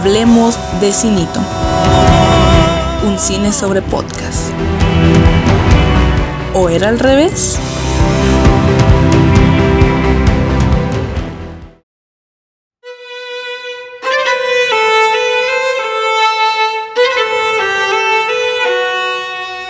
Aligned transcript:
Hablemos 0.00 0.56
de 0.80 0.92
Cinito, 0.92 1.40
un 3.04 3.18
cine 3.18 3.52
sobre 3.52 3.82
podcast. 3.82 4.52
¿O 6.54 6.68
era 6.68 6.86
al 6.86 7.00
revés? 7.00 7.58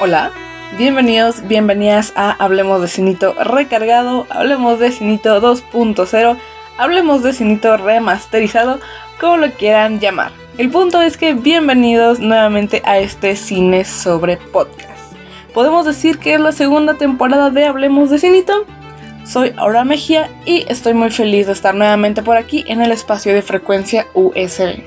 Hola, 0.03 0.31
bienvenidos, 0.77 1.49
bienvenidas 1.49 2.13
a 2.17 2.33
Hablemos 2.33 2.83
de 2.83 2.89
Cinito 2.89 3.33
recargado, 3.33 4.27
Hablemos 4.29 4.79
de 4.79 4.93
Cinito 4.93 5.41
2.0, 5.41 6.37
Hablemos 6.77 7.23
de 7.23 7.33
Cinito 7.33 7.79
remasterizado 7.79 8.79
como 9.21 9.37
lo 9.37 9.51
quieran 9.53 10.01
llamar. 10.01 10.33
El 10.59 10.71
punto 10.71 11.03
es 11.03 11.17
que 11.17 11.35
bienvenidos 11.35 12.21
nuevamente 12.21 12.83
a 12.85 12.99
este 12.99 13.37
cine 13.37 13.85
sobre 13.85 14.37
podcast. 14.37 15.13
Podemos 15.55 15.87
decir 15.87 16.19
que 16.19 16.35
es 16.35 16.41
la 16.41 16.53
segunda 16.53 16.95
temporada 16.95 17.51
de 17.51 17.65
Hablemos 17.65 18.11
de 18.11 18.19
Cinito. 18.19 18.65
Soy 19.25 19.53
Aura 19.57 19.85
Mejía 19.85 20.31
y 20.47 20.65
estoy 20.69 20.95
muy 20.95 21.11
feliz 21.11 21.47
de 21.47 21.53
estar 21.53 21.75
nuevamente 21.75 22.23
por 22.23 22.37
aquí 22.37 22.65
en 22.69 22.81
el 22.81 22.93
espacio 22.93 23.35
de 23.35 23.43
frecuencia 23.43 24.07
USB. 24.15 24.83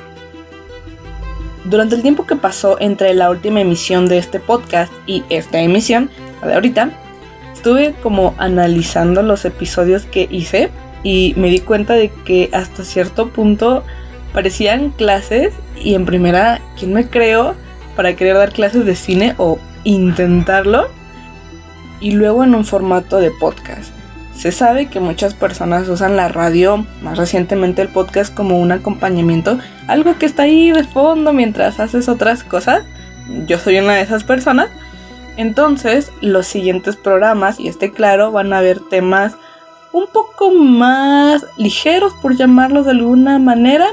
Durante 1.66 1.96
el 1.96 2.02
tiempo 2.02 2.26
que 2.26 2.36
pasó 2.36 2.80
entre 2.80 3.14
la 3.14 3.30
última 3.30 3.62
emisión 3.62 4.08
de 4.08 4.18
este 4.18 4.40
podcast 4.40 4.92
y 5.06 5.24
esta 5.30 5.62
emisión, 5.62 6.10
la 6.42 6.48
de 6.48 6.54
ahorita, 6.56 6.90
estuve 7.54 7.94
como 8.02 8.34
analizando 8.38 9.22
los 9.22 9.46
episodios 9.46 10.06
que 10.06 10.28
hice 10.32 10.72
y 11.04 11.34
me 11.38 11.50
di 11.50 11.60
cuenta 11.60 11.94
de 11.94 12.10
que 12.26 12.50
hasta 12.54 12.84
cierto 12.84 13.30
punto 13.30 13.84
parecían 14.34 14.90
clases 14.92 15.54
y 15.76 15.96
en 15.96 16.06
primera, 16.06 16.62
¿quién 16.78 16.94
me 16.94 17.08
creo 17.08 17.56
para 17.96 18.16
querer 18.16 18.36
dar 18.36 18.52
clases 18.52 18.86
de 18.86 18.96
cine 18.96 19.36
o 19.38 19.60
intentarlo? 19.84 20.88
Y 22.00 22.12
luego 22.12 22.44
en 22.44 22.56
un 22.56 22.66
formato 22.66 23.18
de 23.18 23.32
podcast. 23.32 23.92
Se 24.36 24.52
sabe 24.52 24.88
que 24.88 25.00
muchas 25.00 25.36
personas 25.36 25.88
usan 25.88 26.18
la 26.18 26.28
radio, 26.28 26.86
más 27.04 27.18
recientemente 27.18 27.84
el 27.84 27.90
podcast, 27.90 28.34
como 28.34 28.60
un 28.60 28.72
acompañamiento, 28.72 29.60
algo 29.88 30.18
que 30.18 30.26
está 30.26 30.44
ahí 30.44 30.72
de 30.72 30.84
fondo 30.84 31.32
mientras 31.32 31.80
haces 31.80 32.10
otras 32.10 32.44
cosas. 32.44 32.84
Yo 33.46 33.60
soy 33.60 33.78
una 33.78 33.94
de 33.94 34.02
esas 34.02 34.24
personas. 34.24 34.70
Entonces, 35.38 36.12
los 36.22 36.48
siguientes 36.48 36.96
programas, 36.96 37.60
y 37.60 37.68
este 37.68 37.92
claro, 37.92 38.32
van 38.32 38.52
a 38.52 38.58
haber 38.58 38.80
temas 38.80 39.36
un 39.92 40.08
poco 40.08 40.52
más 40.52 41.46
ligeros, 41.58 42.14
por 42.22 42.36
llamarlos 42.36 42.86
de 42.86 42.92
alguna 42.92 43.38
manera, 43.38 43.88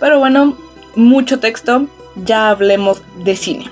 pero 0.00 0.18
bueno, 0.18 0.56
mucho 0.94 1.38
texto, 1.40 1.86
ya 2.16 2.50
hablemos 2.50 3.02
de 3.18 3.36
cine. 3.36 3.70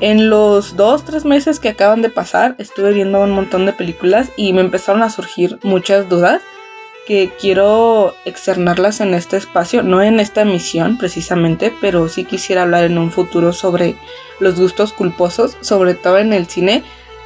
En 0.00 0.30
los 0.30 0.76
dos, 0.76 1.04
tres 1.04 1.26
meses 1.26 1.60
que 1.60 1.68
acaban 1.68 2.00
de 2.00 2.08
pasar, 2.08 2.54
estuve 2.58 2.92
viendo 2.92 3.20
un 3.20 3.32
montón 3.32 3.66
de 3.66 3.74
películas 3.74 4.30
y 4.36 4.54
me 4.54 4.62
empezaron 4.62 5.02
a 5.02 5.10
surgir 5.10 5.58
muchas 5.62 6.08
dudas 6.08 6.40
que 7.06 7.30
quiero 7.38 8.14
externarlas 8.24 9.00
en 9.00 9.12
este 9.14 9.36
espacio, 9.36 9.82
no 9.82 10.00
en 10.00 10.20
esta 10.20 10.42
emisión 10.42 10.96
precisamente, 10.96 11.74
pero 11.80 12.08
sí 12.08 12.24
quisiera 12.24 12.62
hablar 12.62 12.84
en 12.84 12.96
un 12.98 13.10
futuro 13.10 13.52
sobre 13.52 13.96
los 14.38 14.58
gustos 14.58 14.92
culposos, 14.92 15.56
sobre 15.60 15.94
todo 15.94 16.18
en 16.18 16.32
el 16.32 16.46
cine. 16.46 16.82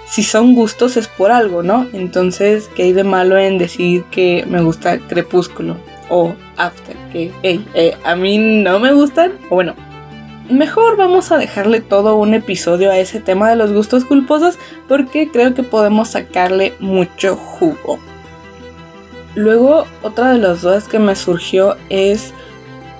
Si 0.07 0.23
son 0.23 0.55
gustos 0.55 0.97
es 0.97 1.07
por 1.07 1.31
algo, 1.31 1.63
¿no? 1.63 1.87
Entonces, 1.93 2.69
¿qué 2.75 2.85
hay 2.85 2.93
de 2.93 3.05
malo 3.05 3.39
en 3.39 3.59
decir 3.59 4.05
que 4.11 4.45
me 4.49 4.63
gusta 4.63 4.99
Crepúsculo? 4.99 5.77
O 6.09 6.35
After, 6.57 6.97
que 7.13 7.33
eh, 7.43 7.97
a 8.05 8.17
mí 8.17 8.39
no 8.39 8.79
me 8.79 8.93
gustan, 8.93 9.33
o 9.51 9.57
bueno, 9.57 9.75
mejor 10.51 10.97
vamos 10.97 11.33
a 11.33 11.39
dejarle 11.39 11.81
todo 11.81 12.17
un 12.17 12.35
episodio 12.35 12.91
a 12.91 12.99
ese 12.99 13.21
tema 13.21 13.49
de 13.51 13.57
los 13.57 13.73
gustos 13.73 14.05
culposos 14.05 14.59
porque 14.89 15.31
creo 15.31 15.55
que 15.55 15.63
podemos 15.63 16.11
sacarle 16.11 16.75
mucho 16.81 17.37
jugo. 17.37 17.99
Luego, 19.35 19.87
otra 20.03 20.33
de 20.33 20.39
las 20.39 20.63
dudas 20.63 20.87
que 20.87 20.99
me 20.99 21.17
surgió 21.17 21.77
es 21.89 22.33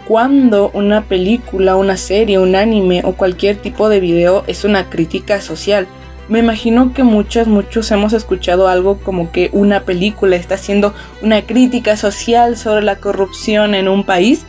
cuando 0.07 0.71
una 0.75 1.03
película, 1.03 1.77
una 1.77 1.97
serie, 1.97 2.39
un 2.39 2.57
anime 2.57 3.03
o 3.05 3.13
cualquier 3.13 3.57
tipo 3.57 3.89
de 3.89 4.01
video 4.01 4.45
es 4.47 4.65
una 4.65 4.91
crítica 4.91 5.41
social. 5.41 5.87
Me 6.29 6.39
imagino 6.39 6.95
que 6.95 7.03
muchas, 7.03 7.47
muchos 7.47 7.91
hemos 7.91 8.15
escuchado 8.15 8.69
algo 8.69 8.99
como 8.99 9.31
que 9.31 9.51
una 9.53 9.81
película 9.81 10.37
está 10.37 10.55
haciendo 10.55 10.95
una 11.21 11.43
crítica 11.43 11.97
social 11.99 12.57
sobre 12.57 12.83
la 12.83 12.97
corrupción 12.97 13.75
en 13.75 13.89
un 13.89 14.05
país, 14.05 14.47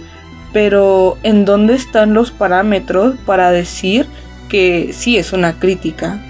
pero 0.54 1.18
¿en 1.24 1.44
dónde 1.44 1.76
están 1.76 2.14
los 2.14 2.32
parámetros 2.32 3.16
para 3.26 3.52
decir 3.52 4.08
que 4.48 4.94
sí 4.94 5.18
es 5.18 5.34
una 5.34 5.60
crítica? 5.60 6.22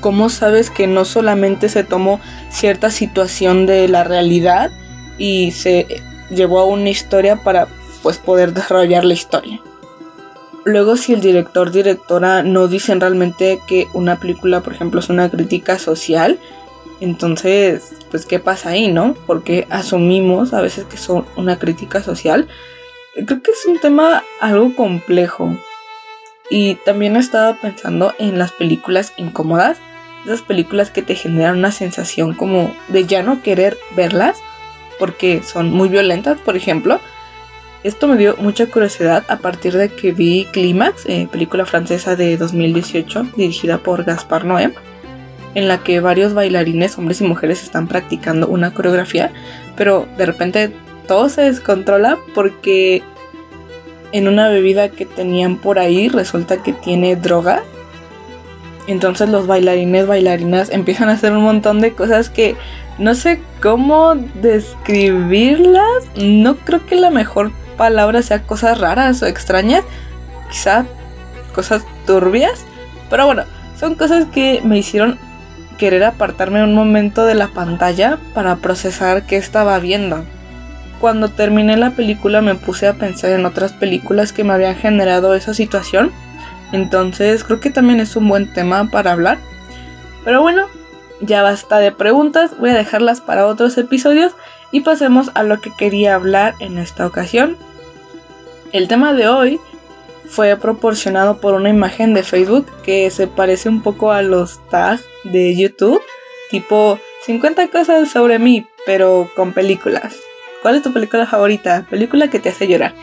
¿Cómo 0.00 0.28
sabes 0.28 0.68
que 0.68 0.86
no 0.86 1.06
solamente 1.06 1.70
se 1.70 1.82
tomó 1.82 2.20
cierta 2.50 2.90
situación 2.90 3.64
de 3.64 3.88
la 3.88 4.04
realidad 4.04 4.70
y 5.16 5.52
se 5.52 6.02
llevó 6.30 6.60
a 6.60 6.66
una 6.66 6.90
historia 6.90 7.36
para 7.36 7.68
pues 8.02 8.18
poder 8.18 8.52
desarrollar 8.52 9.04
la 9.04 9.14
historia? 9.14 9.60
Luego, 10.64 10.96
si 10.96 11.14
el 11.14 11.20
director, 11.20 11.70
directora 11.70 12.42
no 12.42 12.68
dicen 12.68 13.00
realmente 13.00 13.60
que 13.66 13.88
una 13.94 14.16
película, 14.20 14.60
por 14.60 14.74
ejemplo, 14.74 15.00
es 15.00 15.08
una 15.08 15.30
crítica 15.30 15.78
social, 15.78 16.38
entonces, 17.00 17.94
pues, 18.10 18.26
¿qué 18.26 18.38
pasa 18.38 18.70
ahí, 18.70 18.92
no? 18.92 19.14
Porque 19.26 19.66
asumimos 19.70 20.52
a 20.52 20.60
veces 20.60 20.84
que 20.84 20.98
son 20.98 21.24
una 21.36 21.58
crítica 21.58 22.02
social. 22.02 22.46
Creo 23.14 23.42
que 23.42 23.50
es 23.52 23.64
un 23.64 23.78
tema 23.80 24.22
algo 24.38 24.76
complejo. 24.76 25.56
Y 26.50 26.74
también 26.84 27.16
estaba 27.16 27.54
pensando 27.54 28.12
en 28.18 28.38
las 28.38 28.52
películas 28.52 29.14
incómodas, 29.16 29.78
esas 30.26 30.42
películas 30.42 30.90
que 30.90 31.00
te 31.00 31.14
generan 31.14 31.58
una 31.58 31.72
sensación 31.72 32.34
como 32.34 32.74
de 32.88 33.06
ya 33.06 33.22
no 33.22 33.40
querer 33.40 33.78
verlas, 33.96 34.38
porque 34.98 35.42
son 35.42 35.70
muy 35.70 35.88
violentas, 35.88 36.38
por 36.38 36.56
ejemplo 36.56 37.00
esto 37.82 38.06
me 38.08 38.16
dio 38.16 38.36
mucha 38.38 38.66
curiosidad 38.66 39.24
a 39.28 39.38
partir 39.38 39.76
de 39.76 39.88
que 39.88 40.12
vi 40.12 40.46
Clímax, 40.52 41.06
eh, 41.06 41.28
película 41.30 41.64
francesa 41.64 42.14
de 42.14 42.36
2018 42.36 43.28
dirigida 43.36 43.78
por 43.78 44.04
Gaspar 44.04 44.44
Noé, 44.44 44.72
en 45.54 45.68
la 45.68 45.82
que 45.82 46.00
varios 46.00 46.34
bailarines, 46.34 46.98
hombres 46.98 47.20
y 47.20 47.24
mujeres, 47.24 47.62
están 47.62 47.88
practicando 47.88 48.48
una 48.48 48.74
coreografía, 48.74 49.32
pero 49.76 50.06
de 50.18 50.26
repente 50.26 50.72
todo 51.08 51.28
se 51.28 51.42
descontrola 51.42 52.18
porque 52.34 53.02
en 54.12 54.28
una 54.28 54.48
bebida 54.48 54.90
que 54.90 55.06
tenían 55.06 55.56
por 55.56 55.78
ahí 55.78 56.08
resulta 56.08 56.62
que 56.62 56.72
tiene 56.72 57.16
droga. 57.16 57.62
Entonces 58.86 59.28
los 59.28 59.46
bailarines, 59.46 60.06
bailarinas 60.06 60.70
empiezan 60.70 61.08
a 61.08 61.12
hacer 61.12 61.32
un 61.32 61.44
montón 61.44 61.80
de 61.80 61.92
cosas 61.92 62.28
que 62.28 62.56
no 62.98 63.14
sé 63.14 63.40
cómo 63.62 64.14
describirlas. 64.14 66.04
No 66.16 66.56
creo 66.56 66.84
que 66.86 66.96
la 66.96 67.10
mejor 67.10 67.52
palabras 67.80 68.26
sea 68.26 68.42
cosas 68.42 68.78
raras 68.78 69.22
o 69.22 69.26
extrañas, 69.26 69.84
quizá 70.50 70.84
cosas 71.54 71.82
turbias, 72.06 72.66
pero 73.08 73.24
bueno, 73.24 73.44
son 73.78 73.94
cosas 73.94 74.26
que 74.26 74.60
me 74.62 74.76
hicieron 74.76 75.18
querer 75.78 76.04
apartarme 76.04 76.62
un 76.62 76.74
momento 76.74 77.24
de 77.24 77.34
la 77.34 77.48
pantalla 77.48 78.18
para 78.34 78.56
procesar 78.56 79.22
qué 79.22 79.38
estaba 79.38 79.78
viendo. 79.78 80.26
Cuando 81.00 81.30
terminé 81.30 81.78
la 81.78 81.92
película 81.92 82.42
me 82.42 82.54
puse 82.54 82.86
a 82.86 82.98
pensar 82.98 83.30
en 83.30 83.46
otras 83.46 83.72
películas 83.72 84.34
que 84.34 84.44
me 84.44 84.52
habían 84.52 84.76
generado 84.76 85.34
esa 85.34 85.54
situación, 85.54 86.12
entonces 86.72 87.44
creo 87.44 87.60
que 87.60 87.70
también 87.70 87.98
es 87.98 88.14
un 88.14 88.28
buen 88.28 88.52
tema 88.52 88.90
para 88.90 89.12
hablar. 89.12 89.38
Pero 90.22 90.42
bueno, 90.42 90.66
ya 91.22 91.40
basta 91.40 91.78
de 91.78 91.92
preguntas, 91.92 92.50
voy 92.58 92.68
a 92.68 92.74
dejarlas 92.74 93.22
para 93.22 93.46
otros 93.46 93.78
episodios 93.78 94.34
y 94.70 94.80
pasemos 94.80 95.30
a 95.32 95.44
lo 95.44 95.62
que 95.62 95.72
quería 95.74 96.14
hablar 96.14 96.56
en 96.58 96.76
esta 96.76 97.06
ocasión, 97.06 97.56
el 98.72 98.88
tema 98.88 99.12
de 99.14 99.28
hoy 99.28 99.60
fue 100.28 100.56
proporcionado 100.56 101.40
por 101.40 101.54
una 101.54 101.68
imagen 101.68 102.14
de 102.14 102.22
Facebook 102.22 102.66
que 102.82 103.10
se 103.10 103.26
parece 103.26 103.68
un 103.68 103.82
poco 103.82 104.12
a 104.12 104.22
los 104.22 104.60
tags 104.68 105.04
de 105.24 105.56
YouTube, 105.56 106.00
tipo 106.50 106.98
50 107.26 107.68
cosas 107.68 108.10
sobre 108.10 108.38
mí, 108.38 108.66
pero 108.86 109.30
con 109.34 109.52
películas. 109.52 110.16
¿Cuál 110.62 110.76
es 110.76 110.82
tu 110.82 110.92
película 110.92 111.26
favorita? 111.26 111.86
Película 111.90 112.28
que 112.28 112.38
te 112.38 112.50
hace 112.50 112.68
llorar, 112.68 112.94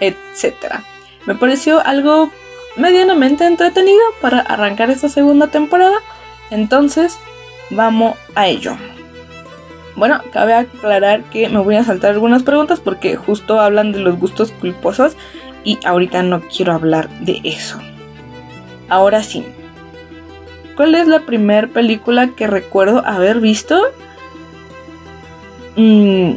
etcétera. 0.00 0.84
Me 1.26 1.34
pareció 1.34 1.84
algo 1.84 2.30
medianamente 2.76 3.46
entretenido 3.46 4.02
para 4.20 4.40
arrancar 4.40 4.90
esta 4.90 5.08
segunda 5.08 5.48
temporada, 5.48 5.96
entonces 6.50 7.18
vamos 7.70 8.16
a 8.34 8.46
ello. 8.46 8.76
Bueno, 9.96 10.20
cabe 10.30 10.54
aclarar 10.54 11.24
que 11.24 11.48
me 11.48 11.58
voy 11.58 11.76
a 11.76 11.84
saltar 11.84 12.12
algunas 12.12 12.42
preguntas 12.42 12.80
porque 12.80 13.16
justo 13.16 13.60
hablan 13.60 13.92
de 13.92 14.00
los 14.00 14.18
gustos 14.18 14.52
culposos 14.52 15.16
y 15.64 15.78
ahorita 15.84 16.22
no 16.22 16.42
quiero 16.42 16.72
hablar 16.72 17.08
de 17.20 17.40
eso. 17.44 17.78
Ahora 18.88 19.22
sí. 19.22 19.44
¿Cuál 20.76 20.94
es 20.94 21.08
la 21.08 21.20
primera 21.20 21.66
película 21.68 22.28
que 22.36 22.46
recuerdo 22.46 23.02
haber 23.06 23.40
visto? 23.40 23.82
Mm, 25.76 26.34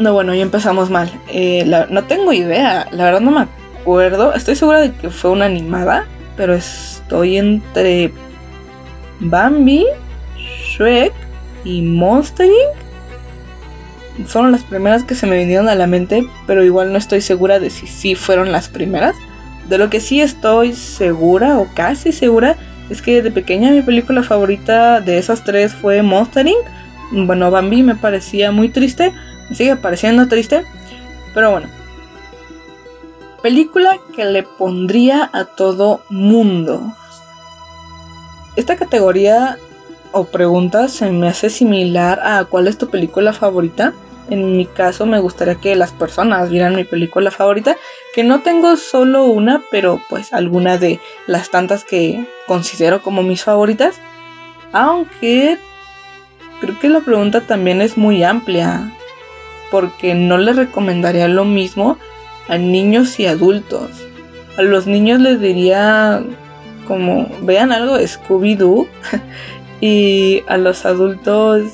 no, 0.00 0.12
bueno, 0.12 0.34
ya 0.34 0.42
empezamos 0.42 0.90
mal. 0.90 1.08
Eh, 1.28 1.64
no 1.88 2.04
tengo 2.04 2.32
idea, 2.32 2.88
la 2.90 3.04
verdad 3.04 3.20
no 3.20 3.30
me 3.30 3.46
recuerdo, 3.78 4.34
estoy 4.34 4.56
segura 4.56 4.80
de 4.80 4.92
que 4.92 5.10
fue 5.10 5.30
una 5.30 5.44
animada, 5.44 6.06
pero 6.36 6.54
estoy 6.54 7.38
entre 7.38 8.12
Bambi, 9.20 9.86
Shrek 10.36 11.12
y 11.64 11.82
Monster 11.82 12.46
Inc. 12.46 14.26
Fueron 14.26 14.52
las 14.52 14.62
primeras 14.64 15.04
que 15.04 15.14
se 15.14 15.26
me 15.26 15.38
vinieron 15.38 15.68
a 15.68 15.74
la 15.74 15.86
mente, 15.86 16.24
pero 16.46 16.64
igual 16.64 16.92
no 16.92 16.98
estoy 16.98 17.20
segura 17.20 17.58
de 17.58 17.70
si 17.70 17.86
sí 17.86 18.14
fueron 18.14 18.52
las 18.52 18.68
primeras. 18.68 19.16
De 19.68 19.78
lo 19.78 19.88
que 19.90 20.00
sí 20.00 20.20
estoy 20.20 20.74
segura 20.74 21.58
o 21.58 21.68
casi 21.74 22.12
segura 22.12 22.56
es 22.90 23.00
que 23.00 23.22
de 23.22 23.30
pequeña 23.30 23.70
mi 23.70 23.80
película 23.80 24.22
favorita 24.22 25.00
de 25.00 25.18
esas 25.18 25.44
tres 25.44 25.72
fue 25.72 26.02
Monster 26.02 26.46
Inc. 26.46 27.26
Bueno, 27.26 27.50
Bambi 27.50 27.82
me 27.82 27.94
parecía 27.94 28.52
muy 28.52 28.68
triste, 28.68 29.12
me 29.48 29.56
sigue 29.56 29.76
pareciendo 29.76 30.28
triste, 30.28 30.64
pero 31.34 31.50
bueno. 31.50 31.68
Película 33.42 33.98
que 34.14 34.24
le 34.24 34.44
pondría 34.44 35.28
a 35.32 35.44
todo 35.44 36.04
mundo. 36.10 36.94
Esta 38.56 38.76
categoría 38.76 39.58
o 40.12 40.24
pregunta 40.24 40.88
se 40.88 41.10
me 41.10 41.28
hace 41.28 41.50
similar 41.50 42.20
a 42.22 42.44
cuál 42.44 42.68
es 42.68 42.78
tu 42.78 42.88
película 42.88 43.32
favorita. 43.32 43.92
En 44.30 44.56
mi 44.56 44.66
caso 44.66 45.04
me 45.04 45.18
gustaría 45.18 45.56
que 45.56 45.74
las 45.74 45.92
personas 45.92 46.48
vieran 46.50 46.76
mi 46.76 46.84
película 46.84 47.30
favorita, 47.30 47.76
que 48.14 48.22
no 48.22 48.40
tengo 48.40 48.76
solo 48.76 49.24
una, 49.24 49.62
pero 49.70 50.00
pues 50.08 50.32
alguna 50.32 50.78
de 50.78 51.00
las 51.26 51.50
tantas 51.50 51.84
que 51.84 52.26
considero 52.46 53.02
como 53.02 53.22
mis 53.22 53.42
favoritas. 53.42 53.96
Aunque 54.72 55.58
creo 56.60 56.78
que 56.78 56.88
la 56.88 57.00
pregunta 57.00 57.40
también 57.42 57.82
es 57.82 57.98
muy 57.98 58.22
amplia, 58.22 58.92
porque 59.70 60.14
no 60.14 60.38
le 60.38 60.52
recomendaría 60.52 61.28
lo 61.28 61.44
mismo 61.44 61.98
a 62.48 62.58
niños 62.58 63.18
y 63.18 63.26
adultos. 63.26 63.90
A 64.56 64.62
los 64.62 64.86
niños 64.86 65.20
les 65.20 65.40
diría 65.40 66.22
como 66.86 67.28
vean 67.42 67.72
algo 67.72 67.96
de 67.96 68.06
Scooby-Doo 68.06 68.86
y 69.82 70.44
a 70.46 70.58
los 70.58 70.86
adultos 70.86 71.72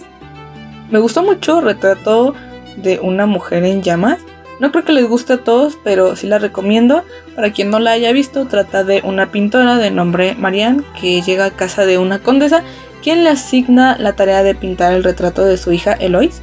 me 0.91 0.99
gustó 0.99 1.23
mucho 1.23 1.61
Retrato 1.61 2.35
de 2.77 2.99
una 3.01 3.27
mujer 3.27 3.65
en 3.65 3.83
llamas. 3.83 4.19
No 4.61 4.73
creo 4.73 4.85
que 4.85 4.95
les 4.95 5.07
guste 5.07 5.35
a 5.35 5.45
todos, 5.45 5.79
pero 5.85 6.17
sí 6.17 6.27
la 6.27 6.39
recomiendo. 6.39 7.05
Para 7.37 7.53
quien 7.53 7.71
no 7.71 7.79
la 7.79 7.93
haya 7.93 8.11
visto, 8.13 8.47
trata 8.47 8.83
de 8.83 9.03
una 9.05 9.31
pintora 9.31 9.77
de 9.77 9.91
nombre 9.91 10.35
Marianne 10.37 10.83
que 10.99 11.21
llega 11.21 11.45
a 11.45 11.51
casa 11.51 11.85
de 11.85 11.99
una 11.99 12.21
condesa 12.21 12.65
quien 13.03 13.25
le 13.25 13.31
asigna 13.31 13.97
la 13.99 14.15
tarea 14.15 14.43
de 14.43 14.55
pintar 14.55 14.95
el 14.95 15.05
retrato 15.05 15.45
de 15.45 15.59
su 15.59 15.71
hija 15.73 15.93
Eloise. 15.93 16.41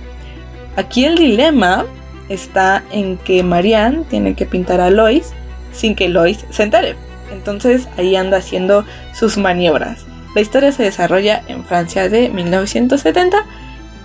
Aquí 0.75 1.03
el 1.03 1.17
dilema 1.17 1.85
está 2.29 2.83
en 2.91 3.17
que 3.17 3.41
Marianne 3.41 4.05
tiene 4.07 4.35
que 4.35 4.45
pintar 4.45 4.81
a 4.81 4.89
Eloise 4.89 5.33
sin 5.73 5.95
que 5.95 6.05
Eloise 6.05 6.45
se 6.51 6.61
entere. 6.61 6.95
Entonces 7.33 7.87
ahí 7.97 8.15
anda 8.15 8.37
haciendo 8.37 8.85
sus 9.13 9.35
maniobras. 9.37 10.05
La 10.35 10.41
historia 10.41 10.71
se 10.71 10.83
desarrolla 10.83 11.41
en 11.47 11.65
Francia 11.65 12.09
de 12.09 12.29
1970 12.29 13.45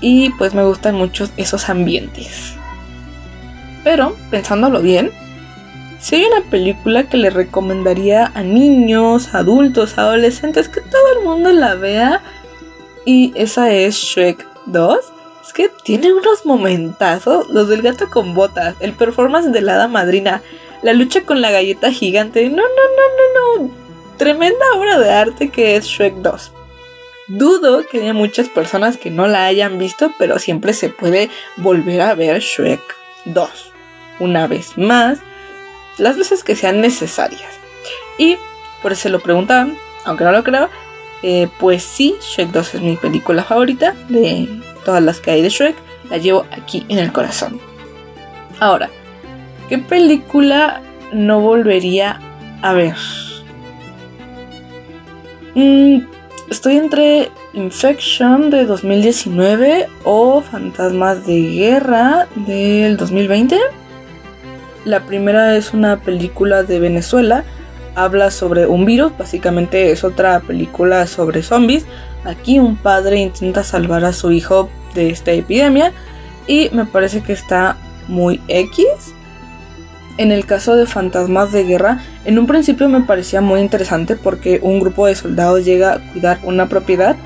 y 0.01 0.31
pues 0.31 0.55
me 0.55 0.65
gustan 0.65 0.95
mucho 0.95 1.29
esos 1.37 1.69
ambientes. 1.69 2.55
Pero, 3.85 4.17
pensándolo 4.31 4.81
bien, 4.81 5.11
si 5.99 6.17
hay 6.17 6.25
una 6.25 6.49
película 6.49 7.05
que 7.05 7.17
le 7.17 7.31
recomendaría 7.31 8.31
a 8.35 8.43
niños, 8.43 9.35
adultos, 9.35 9.99
adolescentes, 9.99 10.69
que 10.69 10.81
todo 10.81 11.19
el 11.19 11.25
mundo 11.25 11.53
la 11.53 11.75
vea, 11.75 12.23
y 13.05 13.33
esa 13.35 13.73
es 13.73 13.97
Shrek 13.97 14.47
2, 14.67 14.99
es 15.45 15.53
que 15.53 15.71
tiene 15.85 16.13
unos 16.13 16.47
momentazos, 16.47 17.49
los 17.49 17.69
del 17.69 17.83
gato 17.83 18.09
con 18.09 18.35
botas, 18.35 18.77
el 18.81 18.93
performance 18.93 19.53
de 19.53 19.61
la 19.63 19.75
hada 19.75 19.89
madrina, 19.89 20.43
la 20.83 20.93
lucha 20.93 21.23
con 21.25 21.41
la 21.41 21.51
galleta 21.51 21.91
gigante, 21.91 22.49
no, 22.49 22.57
no, 22.57 22.63
no, 22.63 23.59
no, 23.59 23.67
no, 23.67 23.90
tremenda 24.21 24.67
obra 24.77 24.99
de 24.99 25.11
arte 25.11 25.49
que 25.49 25.77
es 25.77 25.87
Shrek 25.87 26.17
2. 26.17 26.53
Dudo 27.29 27.87
que 27.87 28.03
haya 28.03 28.13
muchas 28.13 28.51
personas 28.51 28.99
que 28.99 29.11
no 29.11 29.27
la 29.27 29.47
hayan 29.47 29.79
visto, 29.79 30.13
pero 30.19 30.39
siempre 30.39 30.75
se 30.75 30.91
puede 30.91 31.31
volver 31.57 32.03
a 32.03 32.15
ver 32.15 32.39
Shrek 32.41 32.83
2. 33.25 33.73
Una 34.19 34.47
vez 34.47 34.77
más, 34.77 35.21
las 35.97 36.19
veces 36.19 36.45
que 36.45 36.55
sean 36.55 36.83
necesarias. 36.83 37.49
Y 38.19 38.37
por 38.83 38.93
eso 38.93 39.09
lo 39.09 39.21
preguntaban, 39.21 39.79
aunque 40.05 40.25
no 40.25 40.33
lo 40.33 40.45
creo, 40.45 40.69
eh, 41.23 41.49
pues 41.59 41.83
sí, 41.83 42.15
Shrek 42.21 42.51
2 42.51 42.75
es 42.75 42.83
mi 42.83 42.97
película 42.99 43.43
favorita 43.43 43.95
de 44.11 44.61
todas 44.85 45.03
las 45.03 45.19
que 45.21 45.31
hay 45.31 45.41
de 45.41 45.49
Shrek. 45.49 45.77
La 46.11 46.19
llevo 46.19 46.45
aquí 46.51 46.85
en 46.91 46.99
el 46.99 47.11
corazón. 47.11 47.59
Ahora, 48.59 48.91
¿qué 49.71 49.79
película 49.79 50.83
no 51.11 51.41
volvería 51.41 52.21
a 52.61 52.75
ver? 52.75 52.97
Mmm 55.55 56.21
Estoy 56.51 56.79
entre 56.79 57.31
Infection 57.53 58.51
de 58.51 58.67
2019 58.67 59.87
o 60.03 60.43
Fantasmas 60.43 61.25
de 61.25 61.43
Guerra 61.43 62.27
del 62.35 62.97
2020. 62.97 63.57
La 64.85 65.07
primera 65.07 65.57
es 65.57 65.73
una 65.73 66.01
película 66.01 66.65
de 66.65 66.81
Venezuela. 66.81 67.45
Habla 67.95 68.33
sobre 68.33 68.67
un 68.67 68.85
virus, 68.85 69.17
básicamente 69.17 69.93
es 69.93 70.03
otra 70.03 70.41
película 70.41 71.07
sobre 71.07 71.45
zombies. 71.45 71.87
Aquí 72.25 72.59
un 72.59 72.75
padre 72.75 73.19
intenta 73.19 73.63
salvar 73.63 74.05
a 74.05 74.13
su 74.13 74.33
hijo 74.33 74.69
de 74.95 75.11
esta 75.11 75.31
epidemia 75.31 75.93
y 76.49 76.69
me 76.73 76.85
parece 76.85 77.23
que 77.23 77.33
está 77.33 77.77
muy 78.09 78.41
X. 78.49 79.15
En 80.17 80.33
el 80.33 80.45
caso 80.45 80.77
de 80.77 80.87
Fantasmas 80.87 81.53
de 81.53 81.65
Guerra, 81.65 82.01
en 82.25 82.39
un 82.39 82.47
principio 82.47 82.89
me 82.89 83.01
parecía 83.01 83.41
muy 83.41 83.61
interesante 83.61 84.17
porque 84.17 84.61
un 84.63 84.81
grupo 84.81 85.07
de 85.07 85.15
soldados 85.15 85.65
llega 85.65 85.95
a 85.95 86.13
cuidar 86.13 86.41
una 86.43 86.69
propiedad, 86.69 87.17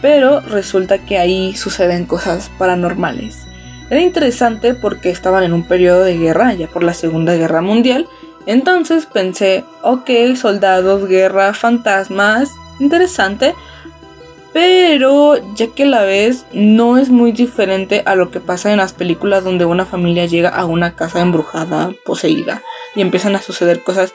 pero 0.00 0.40
resulta 0.40 0.98
que 0.98 1.18
ahí 1.18 1.54
suceden 1.54 2.06
cosas 2.06 2.50
paranormales. 2.58 3.46
Era 3.90 4.00
interesante 4.00 4.74
porque 4.74 5.10
estaban 5.10 5.44
en 5.44 5.52
un 5.52 5.64
periodo 5.64 6.02
de 6.02 6.18
guerra, 6.18 6.54
ya 6.54 6.66
por 6.66 6.82
la 6.82 6.94
Segunda 6.94 7.34
Guerra 7.34 7.60
Mundial, 7.60 8.08
entonces 8.46 9.06
pensé, 9.06 9.64
ok, 9.82 10.10
soldados, 10.34 11.06
guerra, 11.06 11.54
fantasmas, 11.54 12.50
interesante, 12.80 13.54
pero 14.52 15.36
ya 15.54 15.68
que 15.68 15.86
la 15.86 16.02
ves 16.02 16.44
no 16.52 16.98
es 16.98 17.08
muy 17.08 17.32
diferente 17.32 18.02
a 18.04 18.14
lo 18.14 18.30
que 18.30 18.40
pasa 18.40 18.70
en 18.70 18.78
las 18.78 18.92
películas 18.92 19.44
donde 19.44 19.64
una 19.64 19.86
familia 19.86 20.26
llega 20.26 20.50
a 20.50 20.66
una 20.66 20.94
casa 20.94 21.20
embrujada, 21.20 21.92
poseída 22.04 22.62
y 22.94 23.00
empiezan 23.00 23.34
a 23.34 23.42
suceder 23.42 23.82
cosas 23.82 24.12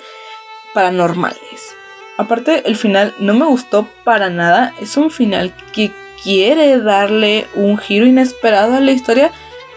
paranormales. 0.73 1.75
Aparte 2.17 2.67
el 2.67 2.75
final 2.75 3.13
no 3.19 3.33
me 3.33 3.45
gustó 3.45 3.87
para 4.03 4.29
nada, 4.29 4.73
es 4.79 4.97
un 4.97 5.11
final 5.11 5.53
que 5.71 5.91
quiere 6.23 6.79
darle 6.79 7.47
un 7.55 7.77
giro 7.77 8.05
inesperado 8.05 8.75
a 8.75 8.79
la 8.79 8.91
historia 8.91 9.31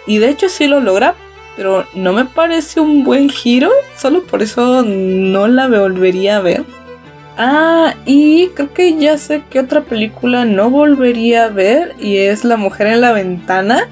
y 0.07 0.19
de 0.19 0.31
hecho 0.31 0.49
sí 0.49 0.67
lo 0.67 0.81
logra, 0.81 1.15
pero 1.57 1.87
no 1.95 2.13
me 2.13 2.25
parece 2.25 2.81
un 2.81 3.05
buen 3.05 3.29
giro, 3.29 3.71
solo 3.97 4.25
por 4.25 4.43
eso 4.43 4.83
no 4.83 5.49
la 5.49 5.69
volvería 5.69 6.39
a 6.39 6.41
ver. 6.41 6.65
Ah, 7.37 7.95
y 8.05 8.49
creo 8.49 8.73
que 8.73 8.99
ya 8.99 9.17
sé 9.17 9.43
qué 9.51 9.61
otra 9.61 9.83
película 9.83 10.45
no 10.45 10.69
volvería 10.69 11.45
a 11.45 11.49
ver 11.49 11.95
y 11.99 12.19
es 12.19 12.45
La 12.45 12.57
mujer 12.57 12.89
en 12.89 13.01
la 13.01 13.13
ventana. 13.13 13.89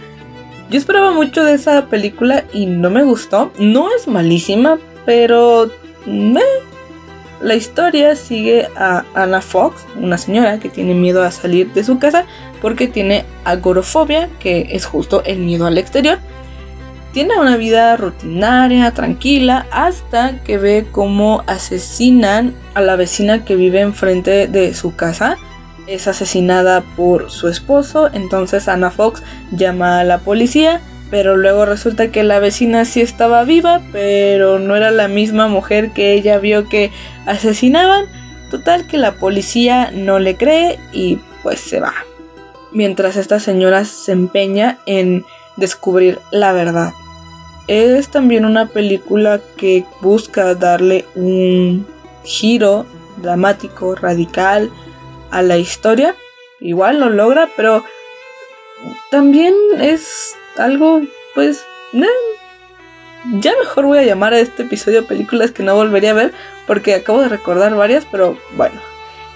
Yo 0.71 0.79
esperaba 0.79 1.13
mucho 1.13 1.45
de 1.45 1.55
esa 1.55 1.87
película 1.87 2.45
y 2.53 2.67
no 2.67 2.91
me 2.91 3.03
gustó. 3.03 3.53
No 3.59 3.89
es 3.95 4.07
malísima, 4.07 4.79
pero... 5.07 5.71
La 7.41 7.55
historia 7.55 8.17
sigue 8.17 8.69
a 8.77 9.05
Anna 9.15 9.41
Fox, 9.41 9.87
una 9.97 10.19
señora 10.19 10.59
que 10.59 10.69
tiene 10.69 10.95
miedo 10.95 11.23
a 11.23 11.31
salir 11.31 11.73
de 11.73 11.85
su 11.85 11.99
casa 12.01 12.27
porque 12.61 12.89
tiene 12.89 13.25
agorofobia, 13.45 14.29
que 14.41 14.67
es 14.73 14.87
justo 14.87 15.23
el 15.25 15.39
miedo 15.39 15.67
al 15.67 15.79
exterior 15.79 16.19
tiene 17.19 17.37
una 17.37 17.57
vida 17.57 17.97
rutinaria, 17.97 18.93
tranquila, 18.93 19.67
hasta 19.73 20.39
que 20.45 20.57
ve 20.57 20.87
cómo 20.93 21.43
asesinan 21.49 22.55
a 22.75 22.81
la 22.81 22.95
vecina 22.95 23.45
que 23.45 23.57
vive 23.57 23.81
enfrente 23.81 24.47
de 24.47 24.73
su 24.73 24.95
casa. 24.95 25.37
Es 25.89 26.07
asesinada 26.07 26.83
por 26.95 27.33
su 27.33 27.49
esposo, 27.49 28.09
entonces 28.13 28.69
Anna 28.69 28.93
Fox 28.93 29.25
llama 29.51 29.99
a 29.99 30.05
la 30.05 30.19
policía, 30.19 30.81
pero 31.11 31.37
luego 31.37 31.67
resulta 31.67 32.13
que 32.13 32.23
la 32.23 32.39
vecina 32.39 32.85
sí 32.85 33.01
estaba 33.01 33.43
viva, 33.43 33.83
pero 33.91 34.61
no 34.61 34.77
era 34.77 34.93
la 34.93 35.09
misma 35.09 35.49
mujer 35.49 35.91
que 35.91 36.13
ella 36.13 36.39
vio 36.39 36.69
que 36.69 36.93
asesinaban. 37.27 38.07
Total 38.49 38.87
que 38.87 38.97
la 38.97 39.15
policía 39.17 39.91
no 39.93 40.21
le 40.21 40.37
cree 40.37 40.79
y 40.93 41.19
pues 41.43 41.59
se 41.59 41.81
va. 41.81 41.95
Mientras 42.71 43.17
esta 43.17 43.41
señora 43.41 43.85
se 43.85 44.13
empeña 44.13 44.79
en 44.87 45.25
descubrir 45.57 46.21
la 46.31 46.53
verdad. 46.53 46.93
Es 47.69 48.09
también 48.09 48.45
una 48.47 48.67
película 48.67 49.41
que 49.57 49.85
busca 50.01 50.55
darle 50.55 51.05
un 51.15 51.87
giro 52.25 52.87
dramático, 53.19 53.95
radical 53.95 54.71
a 55.31 55.43
la 55.43 55.59
historia. 55.59 56.15
Igual 56.61 56.99
lo 56.99 57.11
logra, 57.11 57.49
pero 57.57 57.85
también 59.11 59.55
es 59.79 60.35
algo, 60.57 61.03
pues, 61.35 61.63
ya 63.41 63.53
mejor 63.59 63.87
voy 63.87 63.99
a 63.99 64.03
llamar 64.03 64.33
a 64.33 64.41
este 64.41 64.63
episodio 64.63 65.07
películas 65.07 65.51
que 65.51 65.63
no 65.63 65.75
volvería 65.75 66.13
a 66.13 66.15
ver 66.15 66.33
porque 66.67 66.95
acabo 66.95 67.21
de 67.21 67.29
recordar 67.29 67.75
varias, 67.75 68.07
pero 68.11 68.39
bueno, 68.57 68.81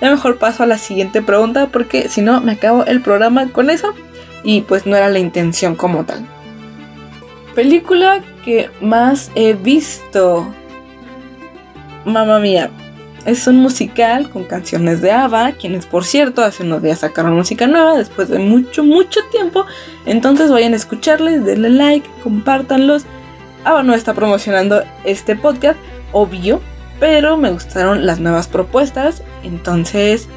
ya 0.01 0.11
mejor 0.11 0.39
paso 0.39 0.63
a 0.63 0.67
la 0.67 0.79
siguiente 0.79 1.23
pregunta 1.23 1.69
porque 1.71 2.09
si 2.09 2.23
no 2.23 2.41
me 2.41 2.53
acabo 2.53 2.85
el 2.85 3.03
programa 3.03 3.49
con 3.49 3.71
eso 3.71 3.93
y 4.43 4.63
pues 4.63 4.87
no 4.87 4.97
era 4.97 5.09
la 5.09 5.19
intención 5.19 5.75
como 5.75 6.05
tal. 6.05 6.27
Película 7.55 8.23
que 8.45 8.71
más 8.81 9.31
he 9.35 9.53
visto. 9.53 10.47
Mamma 12.05 12.39
mía. 12.39 12.71
Es 13.27 13.47
un 13.47 13.57
musical 13.57 14.31
con 14.31 14.45
canciones 14.45 15.01
de 15.01 15.13
ABBA, 15.13 15.53
quienes 15.53 15.87
por 15.87 16.05
cierto 16.05 16.43
hace 16.43 16.65
unos 16.65 16.83
días 16.83 17.01
sacaron 17.01 17.35
música 17.35 17.69
nueva 17.69 17.97
después 17.97 18.29
de 18.29 18.39
mucho, 18.39 18.83
mucho 18.83 19.21
tiempo. 19.31 19.65
Entonces 20.07 20.51
vayan 20.51 20.73
a 20.73 20.77
escucharles, 20.77 21.45
denle 21.45 21.71
like, 21.71 22.09
compártanlos. 22.25 23.05
ABBA 23.65 23.83
no 23.85 23.95
está 23.95 24.15
promocionando 24.15 24.83
este 25.05 25.37
podcast, 25.37 25.79
obvio, 26.11 26.61
pero 26.99 27.37
me 27.37 27.53
gustaron 27.53 28.07
las 28.07 28.19
nuevas 28.19 28.49
propuestas, 28.49 29.23
entonces 29.45 30.29